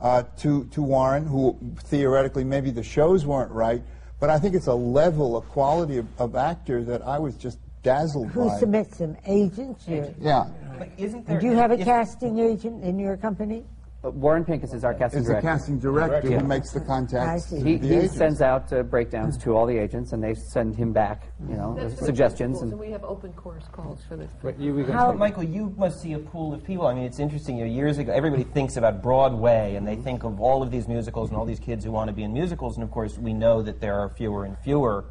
[0.00, 3.82] uh, to, to Warren, who theoretically maybe the shows weren't right,
[4.20, 7.58] but I think it's a level, a quality of, of actor that I was just
[7.82, 8.58] dazzled Who by.
[8.58, 9.16] submits them?
[9.26, 9.88] Agents?
[9.88, 10.48] Or- Yeah.
[10.78, 11.40] But isn't there?
[11.40, 13.64] do you have a casting agent in your company?
[14.10, 15.48] Warren Pincus is our casting It's the director.
[15.48, 16.38] casting director Yeah.
[16.40, 17.56] who makes the I contacts see.
[17.60, 18.16] He, the he agents.
[18.16, 21.74] sends out uh, breakdowns to all the agents, and they send him back, you know,
[21.78, 22.60] That's suggestions.
[22.62, 24.30] And And we have open course calls for this.
[24.42, 26.86] But you How- Michael, you must see a pool of people.
[26.86, 27.56] I mean, it's interesting.
[27.58, 30.88] You know, years ago, everybody thinks about Broadway, and they think of all of these
[30.88, 32.76] musicals and all these kids who want to be in musicals.
[32.76, 35.04] And of course, we know that there are fewer and fewer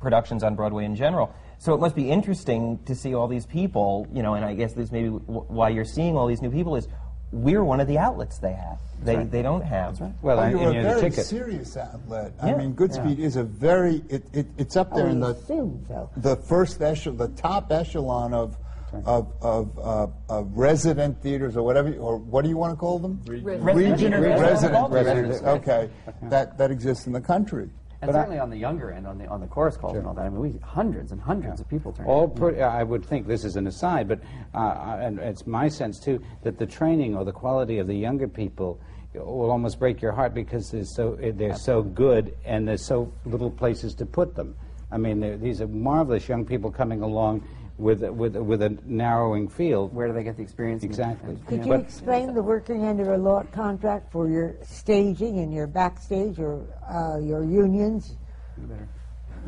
[0.00, 1.30] productions on Broadway in general.
[1.58, 4.06] So it must be interesting to see all these people.
[4.12, 6.74] You know, and I guess this maybe w- why you're seeing all these new people
[6.74, 6.88] is
[7.32, 8.78] we're one of the outlets they have.
[9.02, 9.98] They they don't have.
[10.20, 11.24] well, Oh, and, you're and a very ticket.
[11.24, 12.32] serious outlet.
[12.42, 15.84] I mean, Goodspeed is a very it, it, it's up there I in the assume
[15.88, 16.10] so.
[16.16, 18.56] the first echelon, the top echelon of
[19.06, 22.98] of of, uh, of resident theaters or whatever, or what do you want to call
[22.98, 23.20] them?
[23.26, 24.40] Resident Regional theaters.
[24.40, 25.42] resident Resident theaters.
[25.42, 25.90] Okay,
[26.24, 27.70] that that exists in the country.
[28.02, 30.24] And certainly on the younger end, on the on the chorus calls and all that.
[30.24, 32.06] I mean, we hundreds and hundreds of people turn.
[32.06, 34.20] All pretty, I would think this is an aside, but
[34.54, 38.26] uh, and it's my sense too that the training or the quality of the younger
[38.26, 38.80] people
[39.12, 43.50] will almost break your heart because they're so they're so good and there's so little
[43.50, 44.56] places to put them.
[44.92, 47.46] I mean, these are marvelous young people coming along
[47.80, 49.94] with with with a narrowing field.
[49.94, 50.84] Where do they get the experience?
[50.84, 51.30] Exactly.
[51.30, 51.64] and- Could yeah.
[51.66, 56.62] you explain the working under a LORT contract for your staging and your backstage or
[56.88, 58.16] uh, your unions?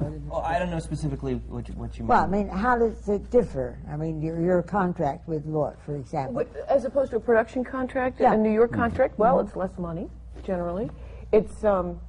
[0.01, 2.47] Well, I don't know specifically what you, what you Well, I mean.
[2.47, 3.79] mean, how does it differ?
[3.91, 6.35] I mean, your, your contract with LORT, for example.
[6.35, 8.33] But As opposed to a production contract, Yeah.
[8.33, 10.09] a New York contract, well, it's less money,
[10.43, 10.91] generally.
[11.31, 12.01] It's, um,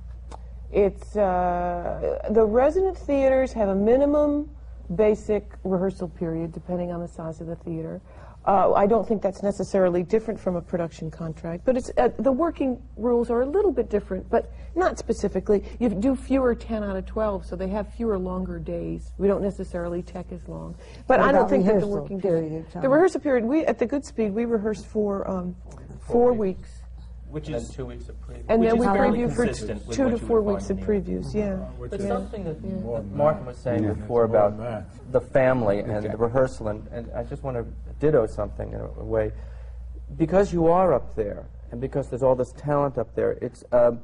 [0.72, 4.50] it's, uh, the resident theaters have a minimum
[4.96, 8.02] basic rehearsal period, depending on the size of the theater.
[8.46, 12.32] Uh, I don't think that's necessarily different from a production contract, but it's, uh, the
[12.32, 15.64] working rules are a little bit different, but not specifically.
[15.80, 19.14] You do fewer 10 out of 12, so they have fewer longer days.
[19.18, 20.76] We don't necessarily tech as long.
[21.08, 22.82] But I don't think that the working period time?
[22.82, 25.56] The rehearsal period, we, at the Goodspeed, we rehearsed for um,
[26.02, 26.83] four weeks.
[27.34, 28.44] Which And is two weeks of preview.
[28.48, 30.88] And Which then we fairly preview for consistent with two to four weeks of find
[30.88, 31.58] in previews, yeah.
[31.80, 32.08] But Yeah.
[32.08, 33.94] something that More than Martin was saying Yeah.
[33.94, 34.54] before about
[35.12, 37.66] the family and the rehearsal, and, and I just want to
[38.00, 39.32] ditto something in a, a way.
[40.16, 44.02] Because you are up there, and because there's all this talent up there, it's, um,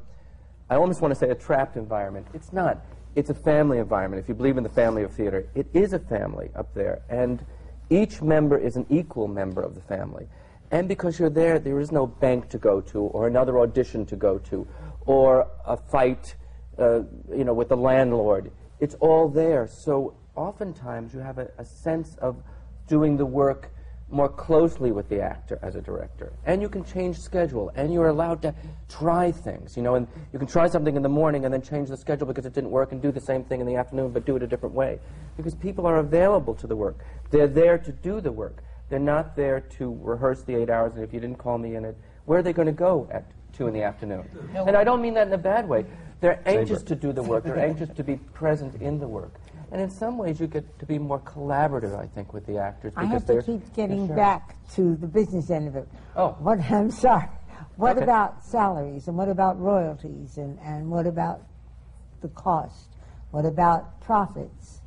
[0.72, 2.26] I almost want to say a trapped environment.
[2.34, 2.84] It's not.
[3.14, 4.24] It's a family environment.
[4.24, 7.46] If you believe in the family of theater, it is a family up there, and
[7.92, 10.28] each member is an equal member of the family.
[10.72, 14.16] And because you're there, there is no bank to go to, or another audition to
[14.16, 14.68] go to,
[15.06, 16.36] or a fight,
[16.78, 17.02] uh,
[17.36, 18.52] you know, with the landlord.
[18.80, 19.68] It's all there.
[19.68, 22.42] So oftentimes you have a, a sense of
[22.88, 23.72] doing the work
[24.12, 26.34] more closely with the actor as a director.
[26.46, 28.56] And you can change schedule, and you're allowed to
[28.88, 31.90] try things, you know, and you can try something in the morning and then change
[31.90, 34.26] the schedule because it didn't work and do the same thing in the afternoon but
[34.26, 35.00] do it a different way.
[35.38, 36.98] Because people are available to the work.
[37.30, 38.64] They're there to do the work.
[38.90, 41.86] They're not there to rehearse the eight hours, and if you didn't call me in
[41.86, 44.28] it, where are they going to go at two in the afternoon?
[44.56, 45.86] And I don't mean that in a bad way.
[46.22, 47.44] They're anxious to do the work.
[47.44, 49.34] They're anxious to be present in the work.
[49.72, 52.94] And in some ways, you get to be more collaborative, I think, with the actors.
[52.96, 54.16] Because I because have to they're- keep getting Sure.
[54.16, 55.88] back to the business end of it.
[56.16, 56.36] Oh.
[56.40, 57.30] What, I'm sorry.
[57.76, 58.04] What Okay.
[58.04, 61.42] about salaries and what about royalties and, and what about
[62.22, 62.90] the cost?
[63.32, 64.79] What about profits?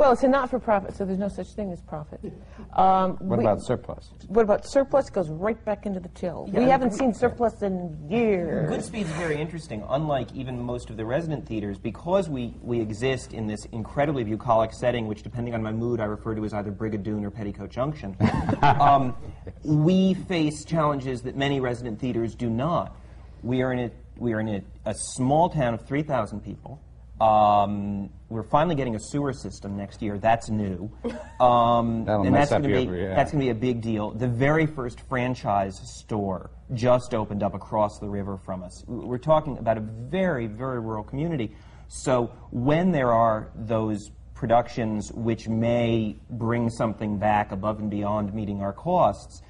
[0.00, 2.20] Well, it's a not-for-profit, so there's no such thing as profit.
[2.72, 4.12] Um, What we- about surplus?
[4.28, 5.10] What about surplus?
[5.10, 6.46] Goes right back into the till.
[6.52, 8.70] we haven't seen surplus in years.
[8.70, 13.34] Goodspeed is very interesting, unlike even most of the resident theaters, because we, we exist
[13.34, 16.70] in this incredibly bucolic setting, which, depending on my mood, I refer to as either
[16.70, 18.16] Brigadoon or Petticoat Junction.
[18.62, 19.16] um,
[19.64, 22.96] we face challenges that many resident theaters do not.
[23.42, 26.80] We are in a, we are in a, a small town of 3,000 people.
[27.20, 30.18] Um, we're finally getting a sewer system next year.
[30.18, 30.90] That's new.
[31.40, 33.14] Um, and mess that's gonna be, yeah.
[33.14, 34.10] that's going to be a big deal.
[34.10, 38.84] The very first franchise store just opened up across the river from us.
[38.86, 41.56] We're talking about a very, very rural community.
[41.88, 48.60] So when there are those productions which may bring something back above and beyond meeting
[48.60, 49.40] our costs,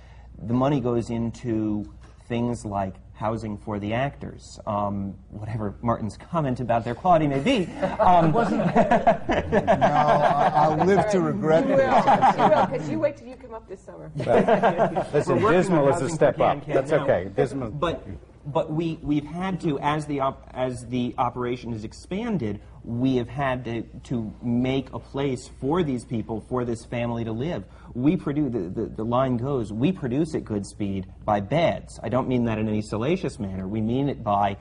[0.41, 1.85] the money goes into
[2.29, 7.67] things like housing for the actors, um, whatever Martin's comment about their quality may be.
[8.01, 8.41] Um, No,
[9.69, 13.53] I- I'll live to regret You will, you will, because you wait till you come
[13.53, 14.11] up this summer.
[15.13, 16.53] Listen, dismal is a step up.
[16.65, 17.05] Can-Can That's now.
[17.05, 17.31] okay.
[17.37, 17.71] Dismal.
[17.71, 18.07] But
[18.47, 23.29] but we we've had to as the op- as the operation has expanded, we have
[23.29, 27.65] had to to make a place for these people, for this family to live.
[27.95, 29.73] We produce the, the, the line goes.
[29.73, 32.01] We produce at Goodspeed by beds.
[32.03, 33.67] I don't mean that in any salacious manner.
[33.69, 34.57] We mean it by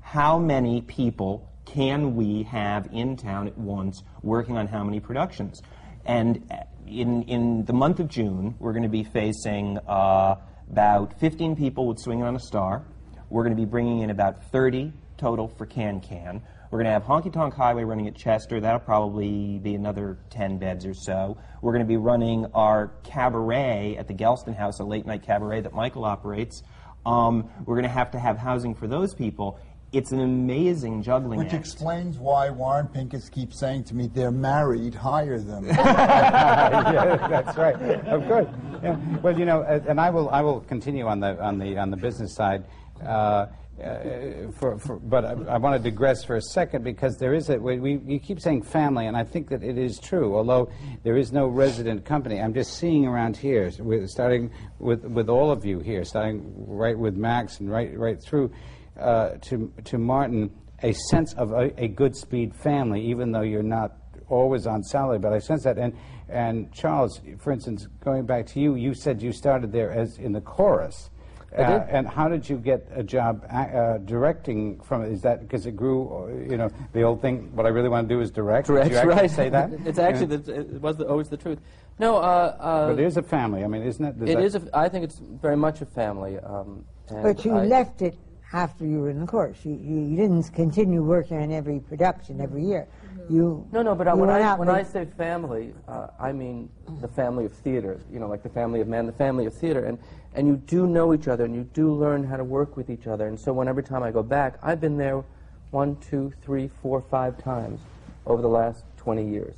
[0.00, 5.62] how many people can we have in town at once working on how many productions?
[6.04, 10.36] And uh, in, in the month of June, we're going to be facing uh,
[10.70, 12.84] about 15 people with Swinging on a Star.
[13.28, 16.42] We're going to be bringing in about 30 total for Can Can.
[16.70, 18.60] We're going to have Honky Tonk Highway running at Chester.
[18.60, 21.36] That'll probably be another 10 beds or so.
[21.62, 25.62] We're going to be running our cabaret at the Gelston House, a late night cabaret
[25.62, 26.62] that Michael operates.
[27.04, 29.58] Um, we're going to have to have housing for those people.
[29.92, 31.46] It's an amazing juggling act.
[31.46, 31.66] Which act.
[31.66, 35.64] explains why Warren Pincus keeps saying to me, they're married, hire them.
[35.66, 37.74] yeah, that's right.
[37.74, 38.46] Of course.
[38.80, 38.96] Yeah.
[39.20, 41.90] Well, you know, uh, and I will I will continue on the on the on
[41.90, 42.64] the business side.
[43.04, 43.46] Uh,
[43.80, 47.50] uh, for, for, but I, I want to digress for a second because there is
[47.50, 50.36] a we, we you keep saying family, and I think that it is true.
[50.36, 50.70] Although
[51.02, 53.70] there is no resident company, I'm just seeing around here,
[54.06, 58.52] starting with with all of you here, starting right with Max and right right through
[58.98, 60.50] uh, to to Martin,
[60.82, 63.96] a sense of a, a Goodspeed family, even though you're not
[64.28, 65.78] always on salary, but I sense that.
[65.78, 65.94] And
[66.28, 70.32] and Charles, for instance, going back to you, you said you started there as in
[70.32, 71.10] the chorus.
[71.52, 71.64] I did.
[71.64, 75.12] Uh, and how did you get a job uh, uh, directing from it?
[75.12, 78.08] Is that because it grew, or, you know, the old thing, what I really want
[78.08, 78.68] to do is direct?
[78.68, 79.30] Did you right.
[79.30, 79.70] say that?
[79.84, 81.58] it's actually, the, it was the, always the truth.
[81.98, 82.20] No, uh,
[82.58, 83.64] uh, But it is a family.
[83.64, 84.18] I mean, isn't it?
[84.18, 84.54] Does it that- is.
[84.54, 86.38] A, I think it's very much a family.
[86.38, 88.16] Um, and But you I- left it
[88.52, 89.58] after you were in the course.
[89.64, 92.88] You, you, you didn't continue working on every production every year.
[93.28, 96.68] You No, no, but uh, when, I, when I say family, uh, I mean
[97.00, 99.84] the family of theater, you know, like the family of man, the family of theater.
[99.84, 99.98] And,
[100.34, 103.06] and you do know each other and you do learn how to work with each
[103.06, 103.26] other.
[103.26, 105.24] And so when every time I go back, I've been there
[105.70, 107.80] one, two, three, four, five times
[108.26, 109.54] over the last 20 years.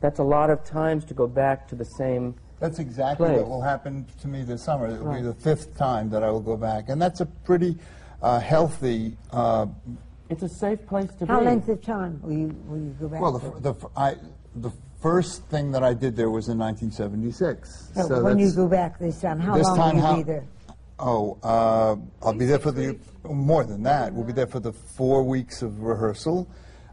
[0.00, 2.34] That's a lot of times to go back to the same.
[2.60, 3.40] That's exactly Place.
[3.40, 4.88] what will happen to me this summer.
[4.88, 6.88] It will be the fifth time that I will go back.
[6.88, 7.76] And that's a pretty
[8.22, 9.16] uh, healthy.
[9.32, 9.66] Uh,
[10.28, 11.32] It's a safe place to be.
[11.32, 11.46] how be.
[11.46, 13.60] length of time will you, will you go back well, the, for?
[13.60, 14.16] the, f- I,
[14.56, 14.70] the
[15.00, 17.90] first thing that I did there was in 1976.
[17.94, 20.16] So So when you go back this time, how this long time will you how-
[20.16, 20.44] be there?
[21.00, 24.12] Oh, uh, I'll be there for the more than that.
[24.12, 26.48] We'll be there for the four weeks of rehearsal,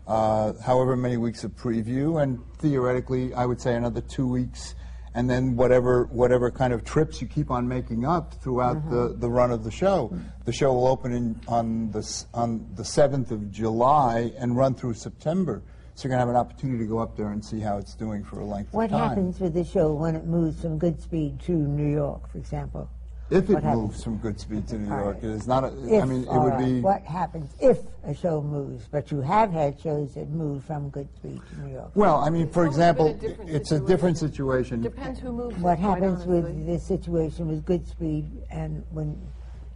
[0.08, 4.76] uh, however many weeks of preview, and theoretically, I would say another two weeks,
[5.16, 9.30] and then whatever whatever kind of trips you keep on making up throughout the, the
[9.30, 10.16] run of the show.
[10.44, 14.94] The show will open in, on the on the seventh of July and run through
[14.94, 15.64] September.
[15.96, 18.24] So you're gonna have an opportunity to go up there and see how it's doing
[18.26, 19.00] for a length What of time.
[19.00, 22.90] What happens with the show when it moves from Goodspeed to New York, for example?
[23.30, 23.82] If What it happens?
[23.82, 25.24] moves from Goodspeed to New All York, right.
[25.24, 28.14] it is not, a, If, I mean, it would right, be, What happens if a
[28.14, 28.88] show moves?
[28.92, 31.92] But you have had shows that move from Goodspeed to New York.
[31.96, 34.82] well, I mean, for It's always been a example, different it's a different situation.
[34.82, 35.58] Depends who moves.
[35.60, 36.64] What happens with honestly.
[36.66, 39.18] this situation with Goodspeed and when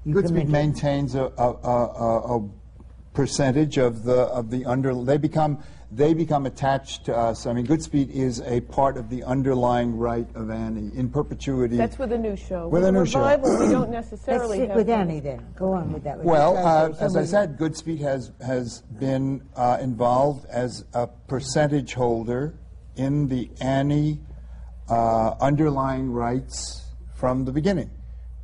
[0.04, 2.50] you come Goodspeed maintains a, a, a, a, a
[3.20, 4.96] percentage of the of the under.
[5.04, 5.62] They become
[5.92, 7.46] they become attached to us.
[7.46, 11.76] I mean, Goodspeed is a part of the underlying right of Annie in perpetuity.
[11.76, 12.70] That's with a new show.
[12.70, 13.20] With a new show.
[13.38, 15.46] we don't Let's necessarily have with Annie then.
[15.58, 16.20] Go on with that.
[16.20, 21.96] with Well, uh, as I said, Goodspeed has has been uh, involved as a percentage
[21.96, 22.54] holder
[22.96, 24.22] in the Annie
[24.88, 27.92] uh, underlying rights from the beginning.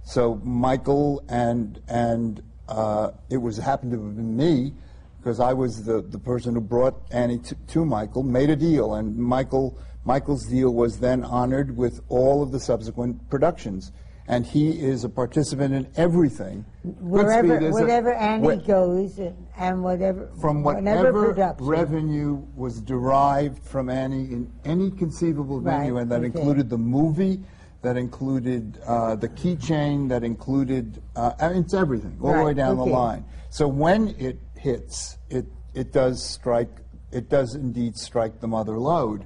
[0.04, 4.74] So Michael and and uh, it was happened to have been me
[5.20, 8.96] because I was the, the person who brought Annie to, to Michael, made a deal,
[8.96, 13.92] and Michael Michael's deal was then honored with all of the subsequent productions.
[14.28, 16.66] And he is a participant in everything.
[16.84, 21.66] wherever Goodspeed is a- Annie wh- goes and, and whatever from whatever whatever production.
[21.68, 26.26] revenue was derived from Annie in any conceivable venue, Right, and that okay.
[26.28, 27.40] included the movie,
[27.86, 32.54] that included uh, the keychain, that included, uh, I mean, it's everything, all the way
[32.56, 32.90] down okay.
[32.90, 33.26] the line.
[33.52, 36.72] So when it hits, it, it does strike,
[37.12, 39.26] it does indeed strike the mother lode.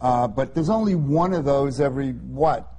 [0.00, 2.72] Uh, but there's only one of those every, what?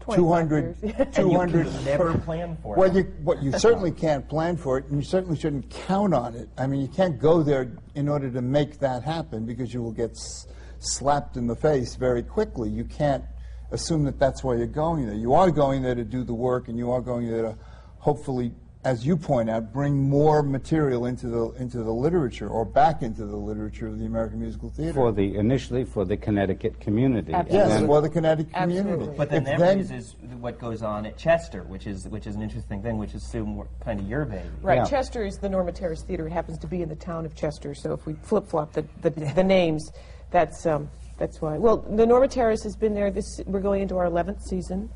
[0.00, 0.96] 25 200, years.
[0.98, 2.78] And you 200 can never plan for it.
[2.78, 6.34] well, you, what you certainly can't plan for it, and you certainly shouldn't count on
[6.34, 6.48] it.
[6.58, 9.92] I mean, you can't go there in order to make that happen because you will
[9.92, 10.48] get s-
[10.80, 12.68] slapped in the face very quickly.
[12.68, 13.24] You can't
[13.70, 15.14] assume that that's why you're going there.
[15.16, 17.58] You are going there to do the work, and you are going there to
[17.98, 18.52] hopefully,
[18.84, 23.24] as you point out, bring more material into the into the literature or back into
[23.26, 24.92] the literature of the American musical theater.
[24.92, 27.32] For the, initially for the Connecticut community.
[27.32, 28.90] and yes, for the Connecticut community.
[28.90, 29.16] Absolutely.
[29.16, 32.42] But then If that raises what goes on at Chester, which is which is an
[32.42, 34.48] interesting thing, which is soon kind of your baby.
[34.62, 34.84] Right, Yeah.
[34.84, 36.28] Chester is the Norma Terris Theater.
[36.28, 37.74] It happens to be in the town of Chester.
[37.74, 39.90] So if we flip flop the, the, the names,
[40.30, 40.88] that's um,
[41.18, 41.56] that's why.
[41.58, 43.10] Well, the Norma Terris has been there.
[43.10, 44.90] This we're going into our 11th season.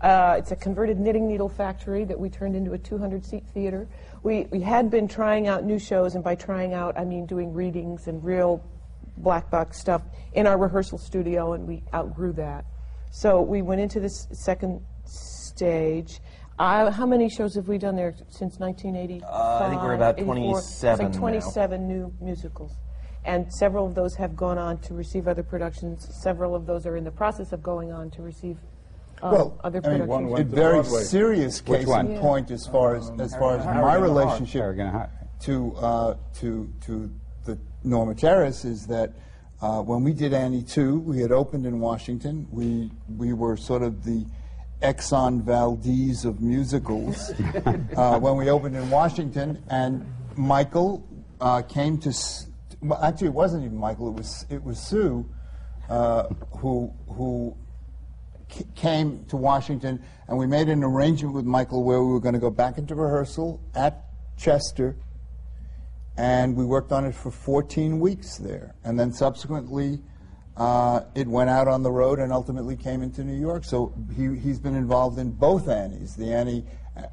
[0.00, 3.88] Uh, it's a converted knitting needle factory that we turned into a 200 seat theater.
[4.22, 7.52] We, we had been trying out new shows, and by trying out, I mean doing
[7.52, 8.64] readings and real
[9.16, 10.02] black box stuff
[10.34, 12.64] in our rehearsal studio, and we outgrew that.
[13.10, 16.20] So we went into this second stage.
[16.60, 19.28] Uh, how many shows have we done there since 1985?
[19.28, 20.34] Uh, I think we're about 84?
[20.34, 21.18] 27 It's like now.
[21.18, 22.72] 27 new musicals.
[23.24, 26.08] And several of those have gone on to receive other productions.
[26.22, 28.56] Several of those are in the process of going on to receive
[29.22, 30.30] um, Well, other I mean, productions.
[30.30, 31.02] one a very Broadway.
[31.02, 32.06] serious case one?
[32.12, 34.00] in point as far as as far as my Harrigan Hart.
[34.02, 35.08] relationship Harrigan
[35.40, 37.10] to uh, to to
[37.44, 39.12] the Norma Terris is that
[39.60, 42.46] uh, when we did Annie two, we had opened in Washington.
[42.50, 44.24] We we were sort of the
[44.82, 47.30] Exxon Valdez of musicals
[47.96, 50.06] uh, when we opened in Washington, and
[50.36, 51.04] Michael
[51.40, 52.12] uh, came to.
[52.80, 54.08] Well, actually, it wasn't even Michael.
[54.08, 55.28] It was it was Sue,
[55.88, 56.24] uh,
[56.58, 57.56] who who
[58.74, 62.40] came to Washington, and we made an arrangement with Michael where we were going to
[62.40, 64.04] go back into rehearsal at
[64.36, 64.96] Chester,
[66.16, 68.74] and we worked on it for 14 weeks there.
[68.84, 70.00] And then subsequently,
[70.56, 73.64] uh, it went out on the road and ultimately came into New York.
[73.64, 76.64] So he, he's been involved in both Annies the Annie,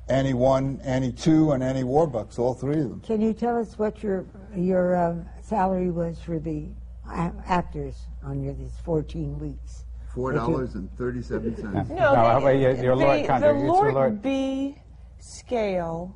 [0.09, 3.01] Annie 1, Annie 2, and Annie Warbucks, all three of them.
[3.01, 6.67] Can you tell us what your your um, salary was for the
[7.09, 9.85] a- actors on your these 14 weeks?
[10.15, 11.89] $4.37.
[11.89, 14.77] No, No, the, wait, your- your the, LORT the contract, it's your LORT LORT- B
[15.19, 16.15] scale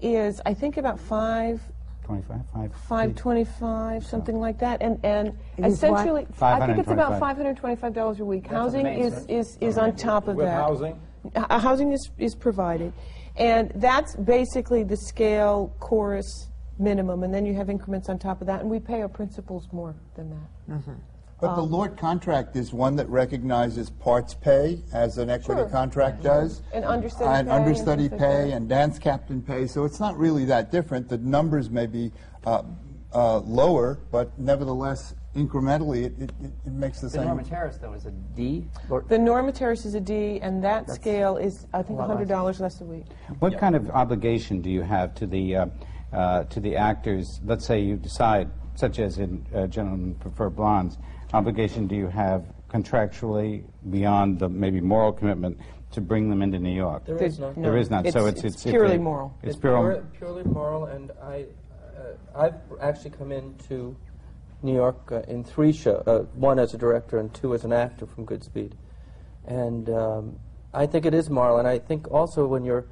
[0.00, 1.60] is, I think, about five
[2.04, 2.72] 25, five.
[2.88, 7.78] 525, something like that, and and It is essentially, I think it's about 525.
[7.94, 8.46] $525 a week.
[8.48, 9.28] Housing is, amazing.
[9.30, 10.54] is, is on top of With that.
[10.60, 10.98] housing?
[11.36, 12.92] H- uh, Housing is, is provided,
[13.36, 16.48] and that's basically the scale chorus
[16.80, 19.68] minimum, and then you have increments on top of that, and we pay our principals
[19.72, 20.80] more than that.
[21.40, 25.70] But the LORT contract is one that recognizes parts pay, as an equity Sure.
[25.70, 26.60] contract does.
[26.74, 28.56] And understudy and pay and understudy things like pay that.
[28.56, 29.66] and dance captain pay.
[29.66, 31.08] So it's not really that different.
[31.08, 32.12] The numbers may be
[32.44, 32.62] uh,
[33.14, 37.24] uh, lower, but nevertheless, incrementally, it, it, it- it makes the, The same.
[37.24, 38.66] Norma Terris, though, is a D.
[38.90, 42.60] Or- The Norma Terris is a D, and that scale is, I think, a $100
[42.60, 43.06] less a week.
[43.38, 45.66] What kind of obligation do you have to the uh,
[46.12, 47.40] uh, to the actors?
[47.44, 50.98] Let's say you decide, such as in uh, Gentlemen Prefer Blondes,
[51.32, 55.58] obligation do you have contractually beyond the maybe moral commitment
[55.92, 57.04] to bring them into New York?
[57.04, 57.62] There There's is none.
[57.62, 58.10] There is none.
[58.10, 59.34] so it's it's it's purely a- moral.
[59.42, 61.46] It's, It's pure- pure- purely moral, and I,
[61.98, 63.96] uh, I've actually come into
[64.62, 67.72] New York uh, in three shows, uh, one as a director and two as an
[67.72, 68.72] actor from Goodspeed.
[69.46, 70.38] And um,
[70.74, 72.86] I think it is moral, and I think also when you're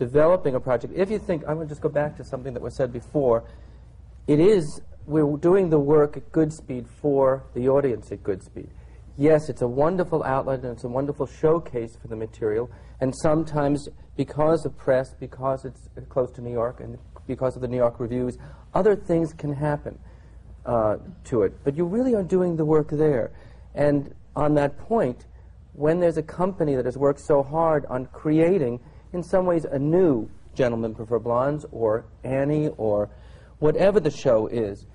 [0.00, 2.62] developing a project, if you think, I'm going to just go back to something that
[2.62, 3.44] was said before,
[4.26, 8.70] it is, we're doing the work at Goodspeed for the audience at Goodspeed.
[9.16, 12.70] Yes, it's a wonderful outlet and it's a wonderful showcase for the material,
[13.00, 17.68] and sometimes because of press, because it's close to New York, and because of the
[17.68, 18.38] New York reviews,
[18.74, 19.98] other things can happen
[20.64, 21.52] uh, to it.
[21.62, 23.30] But you really are doing the work there.
[23.74, 25.26] And on that point,
[25.74, 28.80] when there's a company that has worked so hard on creating,
[29.12, 33.08] in some ways, a new Gentlemen Prefer Blondes or Annie or
[33.58, 34.86] whatever the show is,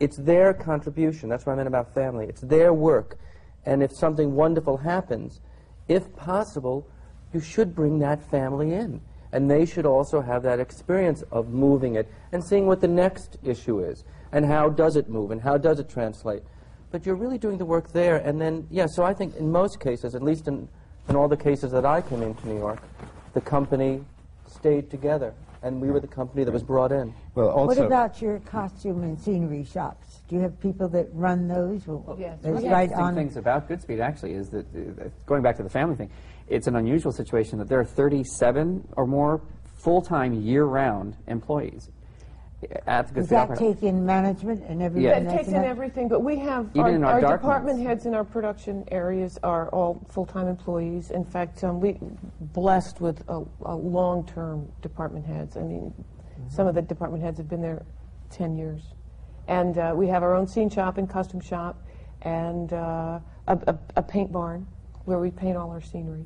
[0.00, 1.28] it's their contribution.
[1.28, 2.26] That's what I meant about family.
[2.26, 3.18] It's their work.
[3.64, 5.40] And if something wonderful happens,
[5.88, 6.86] if possible,
[7.32, 9.00] you should bring that family in.
[9.32, 13.38] And they should also have that experience of moving it and seeing what the next
[13.42, 16.42] issue is and how does it move and how does it translate.
[16.90, 18.16] But you're really doing the work there.
[18.16, 20.68] And then, yeah, so I think in most cases, at least in,
[21.08, 22.82] in all the cases that I came into New York,
[23.34, 24.04] the company
[24.46, 25.34] stayed together.
[25.64, 27.14] And we were the company that was brought in.
[27.36, 30.22] Well, also, What about your costume and scenery shops?
[30.28, 31.86] Do you have people that run those?
[31.86, 32.38] Well, Yes.
[32.42, 35.56] that's One of the right interesting things about Goodspeed actually is that, uh, going back
[35.58, 36.10] to the family thing,
[36.48, 39.40] it's an unusual situation that there are 37 or more
[39.76, 41.90] full-time, year-round employees
[42.86, 43.56] at the Does that Opera.
[43.56, 45.10] take in management and everything?
[45.10, 45.32] Yeah.
[45.32, 47.88] It takes in everything, but we have, Even our, our our department months.
[47.88, 51.10] heads in our production areas are all full-time employees.
[51.10, 51.98] In fact, um, we
[52.40, 55.56] blessed with a, a long-term department heads.
[55.56, 55.92] I mean,
[56.48, 57.84] some of the department heads have been there
[58.30, 58.82] 10 years.
[59.48, 61.82] And uh, we have our own scene shop and custom shop
[62.22, 64.66] and uh, a, a, a paint barn
[65.04, 66.24] where we paint all our scenery.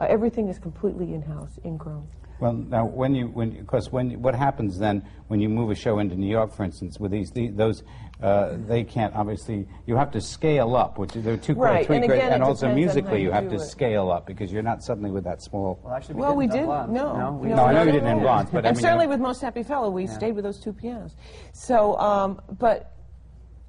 [0.00, 2.06] Uh, everything is completely in-house, ingrown.
[2.38, 5.74] Well, now, when you, when, of course, when, what happens then when you move a
[5.74, 7.82] show into New York, for instance, with these, the, those,
[8.22, 11.96] uh, they can't obviously, you have to scale up, which there are two, Right, three
[11.96, 13.60] and great, again, and also depends on how musically you you have to it.
[13.60, 15.80] scale up because you're not suddenly with that small.
[15.82, 16.74] Well, actually, we Well, we didn't did.
[16.74, 17.40] have No, Blonde.
[17.40, 18.20] we No, I know not you didn't in all.
[18.20, 20.44] Blondes, but I and mean, certainly you know- with Most Happy Fellow, we stayed with
[20.44, 21.16] those two pianos.
[21.52, 22.92] So, um, but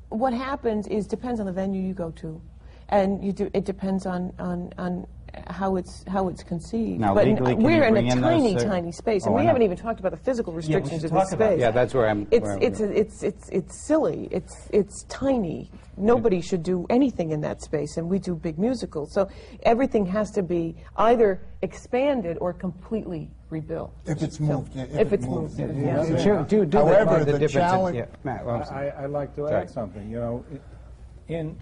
[0.10, 2.42] what happens is depends on the venue you go to,
[2.90, 3.50] and you do.
[3.54, 5.08] It depends on on on
[5.48, 7.00] how it's how it's conceived.
[7.00, 9.24] Now, but legally, can we're you in bring a in those, tiny, uh, tiny space,
[9.26, 11.60] oh, and I we haven't even talked about the physical restrictions should of the space.
[11.60, 12.28] Yeah, that's where I'm.
[12.32, 12.96] It's where I'm it's going.
[12.98, 14.28] it's it's it's silly.
[14.32, 15.70] It's it's tiny.
[15.98, 19.12] Nobody should do anything in that space, and we do big musicals.
[19.14, 19.30] So
[19.64, 23.94] everything has to be either expanded or completely rebuilt.
[24.06, 25.68] If it's So- moved, yeah, if, it's moved, yeah.
[26.04, 27.54] Yeah, Sure, do, do However, the, the, the difference.
[27.56, 28.92] in- challenge- yeah, Matt, well, I'm I, sorry.
[28.92, 29.56] I- I'd like to Sorry.
[29.56, 30.08] add something.
[30.12, 31.58] You know, i- in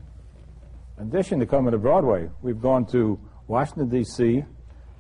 [0.97, 4.43] addition to coming to Broadway, we've gone to Washington, D.C.,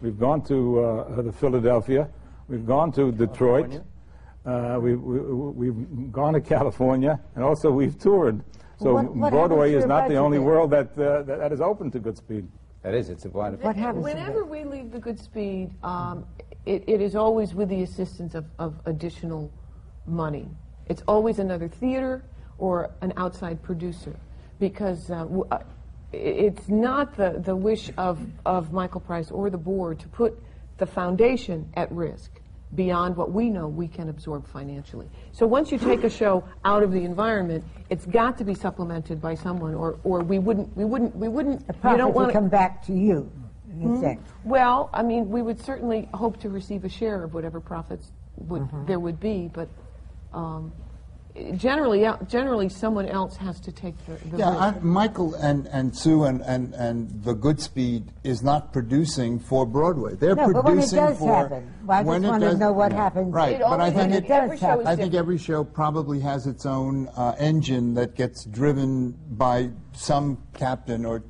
[0.01, 2.09] we've gone to uh, the Philadelphia,
[2.47, 3.81] we've gone to Detroit,
[4.45, 8.43] uh, we, we, we've gone to California, and also we've toured.
[8.77, 10.45] So What- what Broadway is not the only then?
[10.45, 12.47] world that, uh, that, that is open to Goodspeed.
[12.83, 13.65] That is, it's a wonderful.
[13.65, 16.25] What happens Whenever we leave the Goodspeed, um,
[16.67, 19.51] it, it is always with the assistance of, of additional
[20.05, 20.47] money.
[20.87, 22.23] It's always another theater
[22.59, 24.15] or an outside producer,
[24.59, 25.63] because uh, w- uh, i-
[26.15, 30.41] it's not the, the wish of, of Michael Price or the board to put
[30.77, 32.31] the foundation at risk
[32.73, 35.07] beyond what we know we can absorb financially.
[35.31, 39.21] So once you take a show out of the environment, it's got to be supplemented
[39.21, 41.65] by someone, or, or we wouldn't, we wouldn't, we wouldn't.
[41.67, 43.31] The you profit don't will want come back to you,
[43.81, 44.49] in Hmm?
[44.49, 48.63] well, I mean, we would certainly hope to receive a share of whatever profits would,
[48.63, 48.85] Mm-hmm.
[48.85, 49.69] there would be, but
[50.33, 50.71] um,
[51.55, 54.79] generally, generally, someone else has to take the, the Yeah, I.
[54.79, 60.15] Michael and, and Sue and, and, and the Goodspeed is not producing for Broadway.
[60.15, 62.91] They're No, but when it does for happen, well, I when just wanna know what
[62.91, 64.87] yeah, happens Right, It but I think it, it does every show is happen.
[64.87, 70.41] I think every show probably has its own uh, engine that gets driven by some
[70.53, 71.23] captain or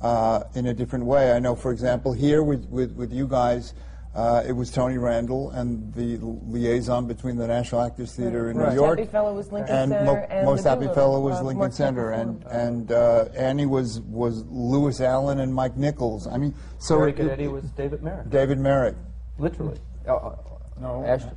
[0.00, 1.32] uh, in a different way.
[1.32, 3.74] I know, for example, here with, with, with you guys,
[4.16, 8.70] uh, it was Tony Randall and the liaison between the National Actors Theater in Most
[8.70, 8.98] New York.
[8.98, 11.58] Happy Fellow was Lincoln and Center, Mo- and Most the Happy Fellow was uh, Lincoln
[11.58, 16.26] Mark Center, and, and uh, Annie was, was Lewis Allen and Mike Nichols.
[16.26, 18.96] I mean, so Very it- good it- Eddie was David Merrick, David Merrick.
[19.38, 19.78] literally.
[20.08, 20.36] Uh, uh,
[20.80, 21.04] No.
[21.06, 21.36] Ashton.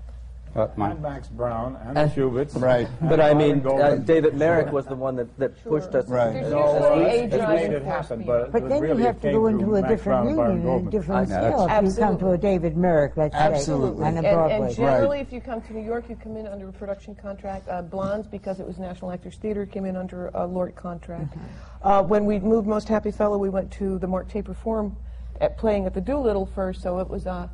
[0.55, 2.55] Uh, my- And Max Brown and And- the Shuberts.
[2.55, 2.87] Right.
[3.01, 6.09] But I mean, uh, David Merrick was the one that, that pushed us.
[6.09, 6.33] Right.
[6.33, 8.51] There's It all usually was- it made it happen, but.
[8.51, 10.87] But it then really you have to go into a Max different Brown union and
[10.87, 14.05] a different I scale if you come to a David Merrick, let's say, Absolutely.
[14.05, 14.67] on a And, Broadway.
[14.67, 17.67] and generally, if you come to New York, you come in under a production contract.
[17.69, 21.35] Uh, Blondes, because it was National Actors Theater, came in under a LORT contract.
[21.83, 24.97] Uh, when we moved Most Happy Fellow, we went to the Mark Taper Forum
[25.39, 27.49] at playing at the Doolittle first, so it was a,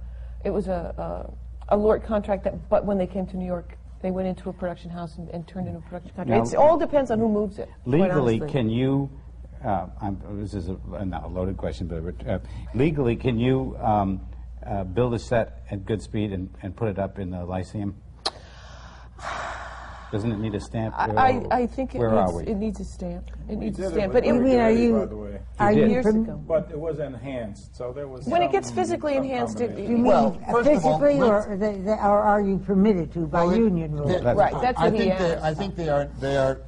[0.45, 1.29] it was a,
[1.69, 2.43] a, LORT contract.
[2.43, 5.29] That, but when they came to New York, they went into a production house and,
[5.29, 6.47] and turned into a production contract.
[6.47, 7.69] It's- it all depends on who moves it.
[7.85, 9.09] Legally, can you
[9.63, 12.39] uh, I'm, this is a, not a loaded question, but uh,
[12.75, 14.21] legally, can you um,
[14.63, 17.95] uh, build a set at Goodspeed and, and put it up in the Lyceum?
[20.15, 20.95] Doesn't it need a stamp?
[20.97, 21.09] I,
[21.51, 22.43] I, I think it Where needs, are we?
[22.43, 23.29] it needs a stamp.
[23.49, 24.13] It needs a did it stamp.
[24.13, 25.39] with But it, mean, are you, By the way.
[25.59, 26.41] are You you, years perm- ago.
[26.47, 29.67] But it was enhanced, so there was When it some- gets physically some enhanced, it-
[29.67, 29.91] combination.
[29.91, 33.11] you mean Well, first of all, physically, let's- or, the, the, or are you permitted
[33.11, 34.07] to by Well, it- union rules?
[34.23, 35.43] they- Right, that's I what he think they- asked.
[35.43, 36.61] I think they are, they are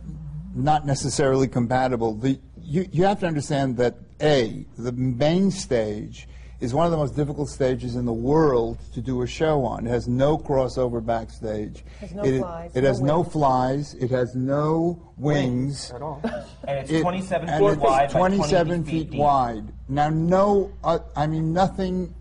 [0.53, 2.15] not necessarily compatible.
[2.15, 6.27] The, you, you have to understand that, A, the main stage
[6.59, 9.85] is one of the most difficult stages in the world to do a show on.
[9.85, 11.85] It has no crossover backstage.
[12.01, 13.93] Has no It- flies, It no has no flies.
[13.99, 15.91] It has no wings.
[15.93, 16.19] At all.
[16.23, 19.65] And it's It- 27 and feet it's wide by 27 20 feet wide.
[19.87, 22.13] Now, no, uh, I mean, nothing,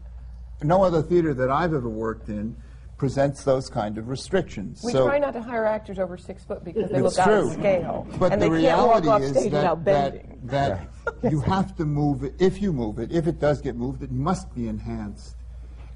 [0.62, 2.56] no other theater that I've ever worked in
[2.96, 4.82] presents those kind of restrictions.
[4.82, 7.32] we so, try not to hire actors over six foot because they It's look out
[7.32, 8.06] of scale.
[8.18, 10.40] But and the they can't walk reality off is stage that, without that, bending.
[10.46, 10.88] that
[11.30, 12.34] you have to move it.
[12.38, 15.36] If you move it, if it does get moved, it must be enhanced.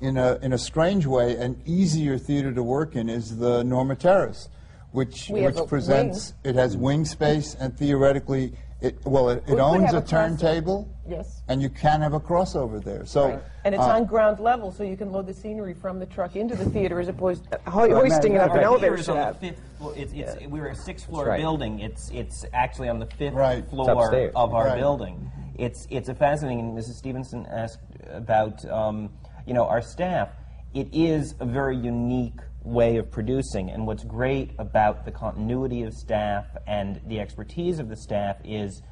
[0.00, 3.96] In a, in a strange way, an easier theater to work in is the Norma
[3.96, 4.48] Terris,
[4.92, 9.46] which, We which a presents, it has wing space and theoretically, it, well, it, it
[9.46, 10.88] could owns a a turntable.
[11.08, 11.42] Yes.
[11.48, 13.04] And you can have a crossover there.
[13.04, 16.06] So, And it's uh, on ground level, so you can load the scenery from the
[16.06, 19.16] truck into the theater as opposed to ho- hoisting it up an elevator is on
[19.16, 19.40] the shaft.
[19.40, 19.94] fifth floor.
[19.96, 21.40] It's, it's, We're a six-floor right.
[21.40, 21.80] building.
[21.80, 23.68] It's, it's actually on the fifth Right.
[23.68, 23.90] floor
[24.34, 24.78] of our Right.
[24.78, 25.30] building.
[25.58, 26.94] It's, it's a fascinating, and Mrs.
[26.94, 29.10] Stevenson asked about, um,
[29.46, 30.30] you know, our staff.
[30.72, 35.94] It is a very unique way of producing, and what's great about the continuity of
[35.94, 38.82] staff and the expertise of the staff is,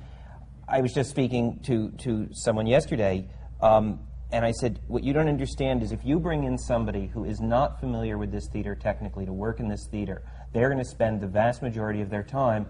[0.69, 3.29] I was just speaking to, to someone yesterday,
[3.61, 4.01] um,
[4.31, 7.41] and I said, What you don't understand is if you bring in somebody who is
[7.41, 11.21] not familiar with this theater technically to work in this theater, they're going to spend
[11.21, 12.67] the vast majority of their time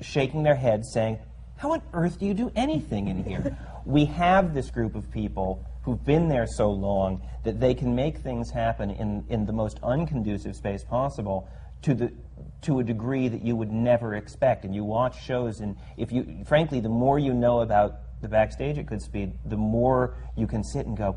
[0.00, 1.18] shaking their heads saying,
[1.56, 3.56] How on earth do you do anything in here?
[3.84, 8.18] we have this group of people who've been there so long that they can make
[8.18, 11.48] things happen in, in the most unconducive space possible
[11.80, 12.12] to the
[12.60, 14.64] to a degree that you would never expect.
[14.64, 18.78] And you watch shows, and if you, frankly, the more you know about the backstage
[18.78, 21.16] at Goodspeed, the more you can sit and go,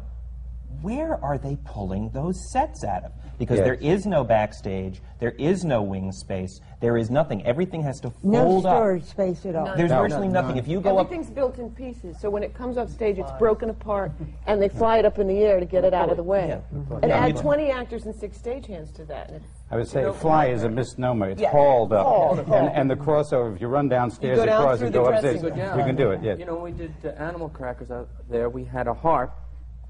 [0.82, 3.11] where are they pulling those sets out of?
[3.38, 3.65] Because Yes.
[3.65, 7.43] there is no backstage, there is no wing space, there is nothing.
[7.45, 8.41] Everything has to fold up.
[8.43, 9.76] No storage space at all.
[9.76, 10.01] There's No.
[10.01, 10.57] virtually nothing.
[10.57, 13.32] If you go up, Everything's built in pieces, so when it comes off stage, it's
[13.39, 14.11] broken apart,
[14.45, 16.61] and they fly it up in the air to get it out of the way.
[17.01, 17.26] And Yeah.
[17.26, 19.32] add 20 actors and six stagehands to that.
[19.72, 21.30] I would say fly is a misnomer.
[21.30, 21.49] It's Yeah.
[21.51, 22.05] hauled up.
[22.05, 22.72] Hauled, and, hauled.
[22.76, 25.07] and the crossover, if you run downstairs You go down across through and the go
[25.07, 26.38] dressing upstairs, you can do it, yes.
[26.39, 29.34] You know, when we did uh, Animal Crackers out there, we had a harp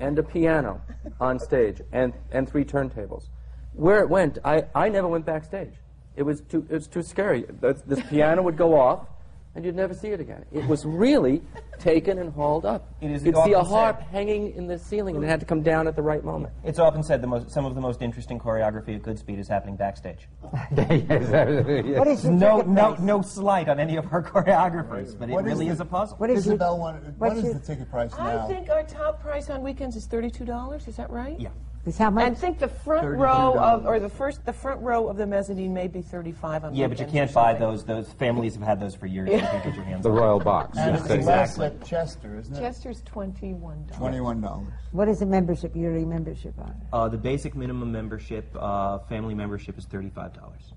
[0.01, 0.81] and a piano
[1.19, 3.29] on stage and, and three turntables.
[3.73, 5.73] Where it went, I, I never went backstage.
[6.15, 7.45] It was too, it was too scary.
[7.61, 9.07] This, this piano would go off,
[9.55, 10.45] and you'd never see it again.
[10.51, 11.41] It was really
[11.79, 12.93] taken and hauled up.
[13.01, 15.45] It is You'd see a harp said- hanging in the ceiling, and it had to
[15.45, 16.53] come down at the right moment.
[16.63, 19.75] it's often said the most, some of the most interesting choreography at Goodspeed is happening
[19.75, 20.29] backstage.
[20.71, 21.99] yes, absolutely, yes.
[21.99, 25.51] What is No, no, no slight on any of our choreographers, but it What is
[25.53, 26.17] really the- is a puzzle.
[26.17, 28.45] What is your- Isabel, what, what what's your- the ticket price now?
[28.45, 31.39] I think our top price on weekends is $32, is that right?
[31.39, 31.49] Yeah.
[31.83, 32.27] Is how much?
[32.27, 35.73] And think the front row of, or the first, the front row of the mezzanine
[35.73, 37.67] may be 35 on Yeah, but you weekends can't buy something.
[37.69, 37.83] those.
[37.85, 39.29] Those families have had those for years.
[39.31, 40.15] You can get your hands The on.
[40.15, 40.77] Royal Box.
[40.77, 41.63] and yes, it's exactly.
[41.69, 42.59] less at Chester, isn't it?
[42.59, 43.91] Chester's $21.
[43.97, 44.67] Twenty-one dollars.
[44.91, 46.75] what is the membership, yearly membership on?
[46.93, 50.73] Uh, the basic minimum membership, uh, family membership, is thirty-five dollars,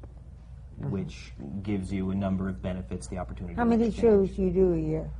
[0.88, 1.32] which
[1.62, 3.08] gives you a number of benefits.
[3.08, 3.56] The opportunity.
[3.56, 4.02] How to many exchange.
[4.28, 5.10] shows do you do a year?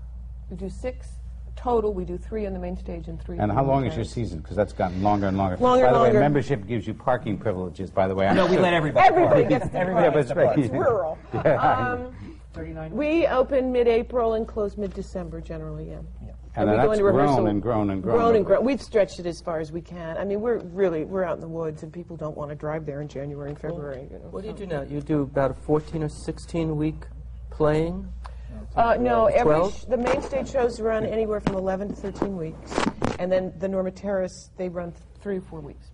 [0.49, 1.09] We do six
[1.57, 3.39] total, we do three on the main stage and three.
[3.39, 4.39] And how long is your season?
[4.41, 5.57] Because that's gotten longer and longer.
[5.57, 6.21] Longer by and the way, longer.
[6.21, 8.27] membership gives you parking privileges, by the way.
[8.27, 9.07] i No, we let everybody.
[9.07, 9.49] Everybody park.
[9.49, 10.47] gets to Everybody Yeah, but it's to park.
[10.49, 10.59] right.
[10.59, 11.19] It's rural.
[11.45, 12.15] Um,
[12.93, 15.97] we open mid-April and close mid-December generally, yeah.
[16.57, 18.17] And we then go that's into rehearsal- grown and grown and grown.
[18.17, 18.65] Grown and grown.
[18.65, 20.17] We've stretched it as far as we can.
[20.17, 22.87] I mean, we're really, we're out in the woods and people don't want to drive
[22.87, 24.07] there in January and February.
[24.09, 24.83] you know, What do you do now?
[24.83, 27.07] You do about a 14 or 16 week
[27.51, 28.09] playing?
[28.77, 32.75] Uh, no, every sh- the main stage shows run anywhere from 11 to 13 weeks.
[33.19, 35.91] And then the Norma Terris, they run th- three or four weeks.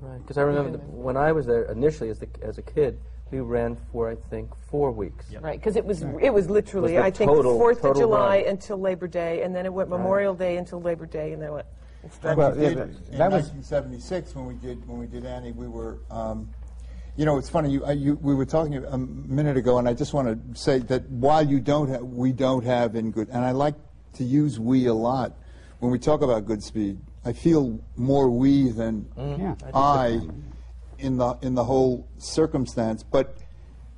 [0.00, 2.98] Right, because I remember that when I was there initially as, the, as a kid,
[3.30, 5.26] we ran for, I think, four weeks.
[5.40, 8.02] Right, because it was it was literally Was the I think total- Fourth of total
[8.02, 8.48] July run.
[8.48, 11.52] until Labor Day, and then it went Memorial Day until Labor Day, and then it
[11.52, 11.66] went.
[12.22, 15.06] And Well, we yeah, did, that- in that was- 1976 when we did when we
[15.06, 15.98] did Annie, we were.
[16.10, 16.48] Um,
[17.16, 17.70] you know, it's funny.
[17.70, 21.08] You, you, we were talking a minute ago, and I just want to say that
[21.10, 23.74] while you don't, have, we don't have in good, and I like
[24.14, 25.36] to use we a lot
[25.78, 26.98] when we talk about Goodspeed.
[27.24, 29.54] I feel more we than Yeah.
[29.72, 30.20] I
[30.98, 33.38] in the in the whole circumstance, but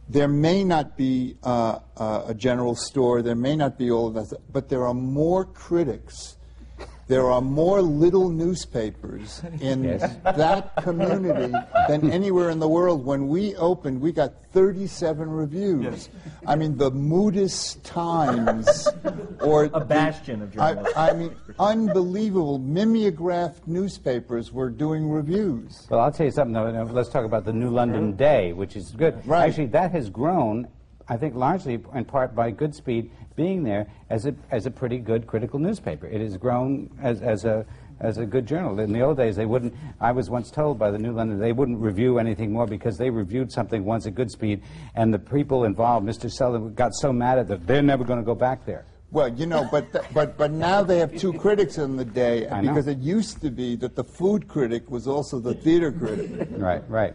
[0.09, 4.15] there may not be uh, uh, a general store, there may not be all of
[4.15, 6.36] that, but there are more critics
[7.09, 10.17] there are more little newspapers in Yes.
[10.25, 11.55] that community
[11.89, 13.05] than anywhere in the world.
[13.05, 16.09] When we opened, we got 37 reviews.
[16.47, 18.89] I mean, the Moodus Times,
[19.41, 20.93] or A bastion of journalism.
[20.97, 25.87] I mean, unbelievable mimeographed newspapers were doing reviews.
[25.89, 26.89] Well, I'll tell you something, though.
[26.91, 28.17] Let's talk about the New London mm-hmm.
[28.17, 29.25] Day, which is good.
[29.27, 29.49] Right.
[29.49, 30.69] Actually, that has grown,
[31.09, 35.27] I think, largely in part by Goodspeed being there as a, as a pretty good
[35.27, 36.07] critical newspaper.
[36.07, 37.65] It has grown as, as, a,
[38.01, 38.81] as a good journal.
[38.81, 41.53] In the old days, they wouldn't, I was once told by the New London, they
[41.53, 44.63] wouldn't review anything more because they reviewed something once at Goodspeed,
[44.95, 46.31] and the people involved, Mr.
[46.31, 48.85] Sullivan, got so mad at them, they're never going to go back there.
[49.13, 52.49] Well, you know, but th- but but now they have two critics in the day
[52.61, 56.49] because it used to be that the food critic was also the theater critic.
[56.51, 57.15] Right, right.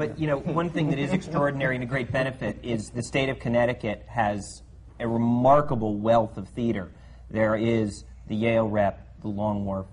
[0.00, 3.28] But you know, one thing that is extraordinary and a great benefit is the state
[3.28, 4.62] of Connecticut has
[4.98, 6.90] a remarkable wealth of theater.
[7.28, 9.88] There is the Yale Rep, the Long Wharf,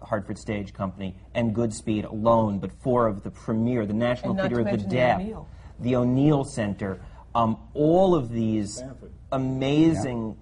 [0.00, 4.66] Hartford Stage Company, and Goodspeed alone, but four of the premier, the National Theater of
[4.66, 5.48] the mention the Deaf, O'Neill.
[5.80, 7.00] the O'Neill Center,
[7.34, 8.80] um, all of these
[9.32, 10.36] amazing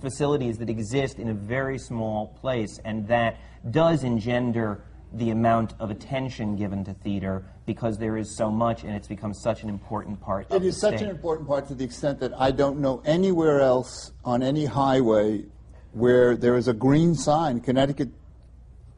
[0.00, 3.36] facilities that exist in a very small place, and that
[3.70, 8.94] does engender the amount of attention given to theater because there is so much and
[8.94, 11.04] it's become such an important part of It the such state.
[11.04, 15.44] an important part to the extent that I don't know anywhere else on any highway
[15.92, 18.10] where there is a green sign, Connecticut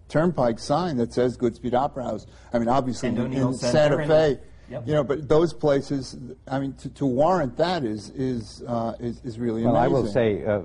[0.09, 2.27] Turnpike sign that says Goodspeed Opera House.
[2.53, 4.39] I mean, obviously in, in Center Santa and- Fe,
[4.71, 4.83] Yep.
[4.87, 6.15] you know, but those places,
[6.47, 9.85] I mean, to, to warrant that is is uh, is, is really Well, amazing.
[9.85, 10.61] I will say, uh,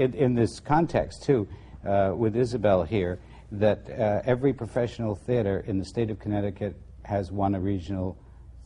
[0.00, 1.48] in, in this context, too,
[1.84, 3.18] uh, with Isabel here,
[3.50, 8.16] that uh, every professional theater in the state of Connecticut has won a regional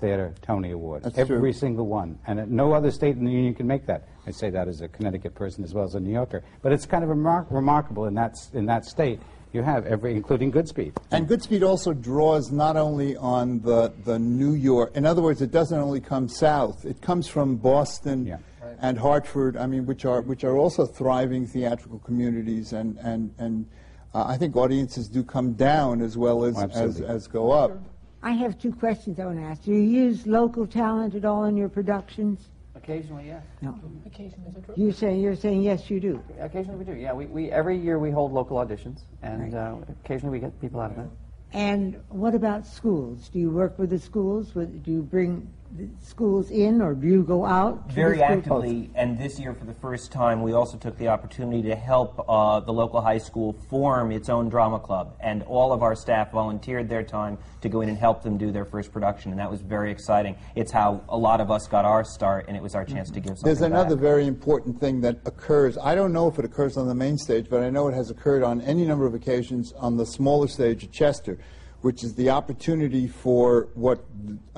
[0.01, 1.03] theater Tony Award.
[1.05, 1.53] That's every true.
[1.53, 2.19] single one.
[2.27, 4.09] And no other state in the union can make that.
[4.27, 6.43] I say that as a Connecticut person as well as a New Yorker.
[6.63, 9.21] But it's kind of remar- remarkable in that, in that state.
[9.53, 10.97] You have every, including Goodspeed.
[11.13, 15.53] And Goodspeed also draws not only on the, the New York, in other words, it
[15.53, 18.39] doesn't only come south, it comes from Boston Yeah.
[18.81, 23.67] and Hartford, I mean, which are, which are also thriving theatrical communities, and, and, and
[24.13, 27.79] uh, I think audiences do come down as well as, as, as go up.
[28.25, 29.65] I have two questions I want to ask.
[29.65, 32.41] Do you use local talent at all in your productions?
[32.75, 33.43] Occasionally, yes.
[33.61, 33.79] No.
[34.07, 34.75] Occasionally, is it true?
[34.79, 36.23] You say you're saying yes, you do.
[36.41, 36.99] Occasionally we do.
[36.99, 40.81] Yeah, we, we every year we hold local auditions, and uh, occasionally we get people
[40.81, 41.09] out of that.
[41.53, 43.29] And what about schools?
[43.29, 44.53] Do you work with the schools?
[44.53, 45.64] Do you bring the
[46.01, 47.89] schools in, or do you go out?
[47.89, 51.09] to Very school- actively, and this year for the first time, we also took the
[51.09, 55.17] opportunity to help uh, the local high school form its own drama club.
[55.21, 58.53] And all of our staff volunteered their time to go in and help them do
[58.53, 60.37] their first production, and that was very exciting.
[60.55, 63.21] It's how a lot of us got our start, and it was our chance to
[63.21, 64.03] give something There's another back.
[64.03, 65.77] very important thing that occurs.
[65.79, 68.11] I don't know if it occurs on the main stage, but I know it has
[68.11, 71.39] occurred on any number of occasions on the smaller stage at Chester,
[71.85, 74.03] which is the opportunity for what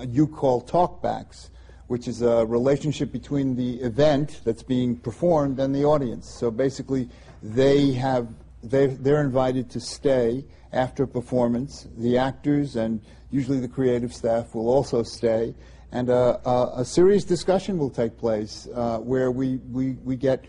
[0.06, 1.50] you call talkbacks,
[1.88, 6.30] which is a relationship between the event that's being performed and the audience.
[6.30, 7.08] So basically,
[7.42, 8.28] they have
[8.62, 11.88] they they're invited to stay after a performance.
[11.98, 13.00] The actors and
[13.32, 15.52] usually the creative staff will also stay
[15.90, 20.44] and uh, uh, a serious discussion will take place uh, where we, we, we get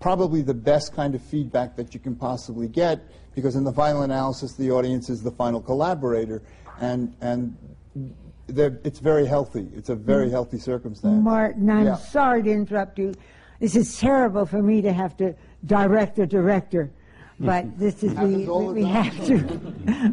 [0.00, 3.00] probably the best kind of feedback that you can possibly get
[3.34, 6.42] because in the final analysis the audience is the final collaborator
[6.80, 7.56] and, and
[8.48, 9.68] it's very healthy.
[9.74, 11.22] It's a very healthy circumstance.
[11.22, 11.94] Martin, I'm Yeah.
[11.96, 13.14] sorry to interrupt you.
[13.60, 15.34] This is terrible for me to have to
[15.66, 16.90] direct a director,
[17.40, 19.38] but this is we, we, have to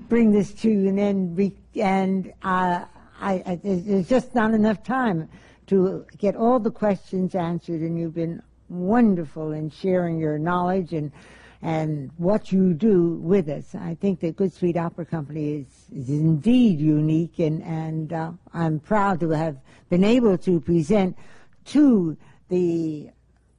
[0.09, 1.37] bring this to an end.
[1.37, 2.85] we, and uh,
[3.19, 5.29] I, I, there's there's just not enough time
[5.67, 11.11] to get all the questions answered, and you've been wonderful in sharing your knowledge and
[11.61, 13.73] and what you do with us.
[13.73, 19.19] I think that Goodspeed Opera Company is, is indeed unique, and, and uh, I'm proud
[19.21, 19.57] to have
[19.89, 21.17] been able to present
[21.65, 22.17] to
[22.49, 23.09] the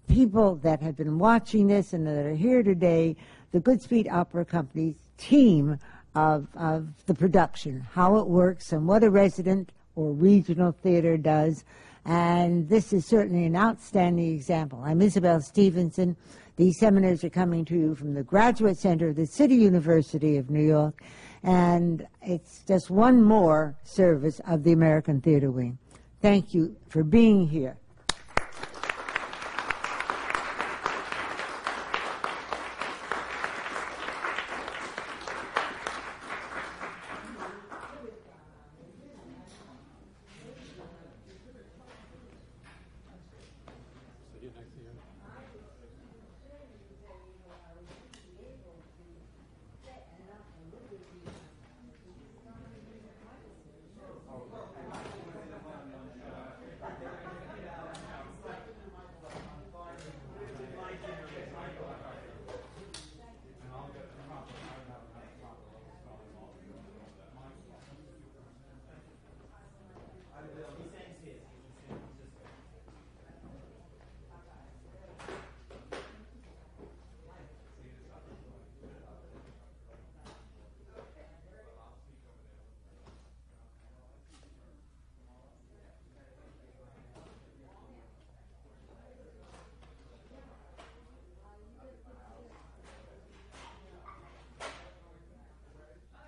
[0.08, 3.16] people that have been watching this and that are here today
[3.52, 5.78] the Goodspeed Opera Company's team
[6.14, 11.64] of, of the production, how it works, and what a resident or regional theater does.
[12.04, 14.82] And this is certainly an outstanding example.
[14.84, 16.16] I'm Isabel Stevenson.
[16.58, 20.50] These seminars are coming to you from the Graduate Center of the City University of
[20.50, 21.04] New York,
[21.44, 25.78] and it's just one more service of the American Theater Wing.
[26.20, 27.76] Thank you for being here.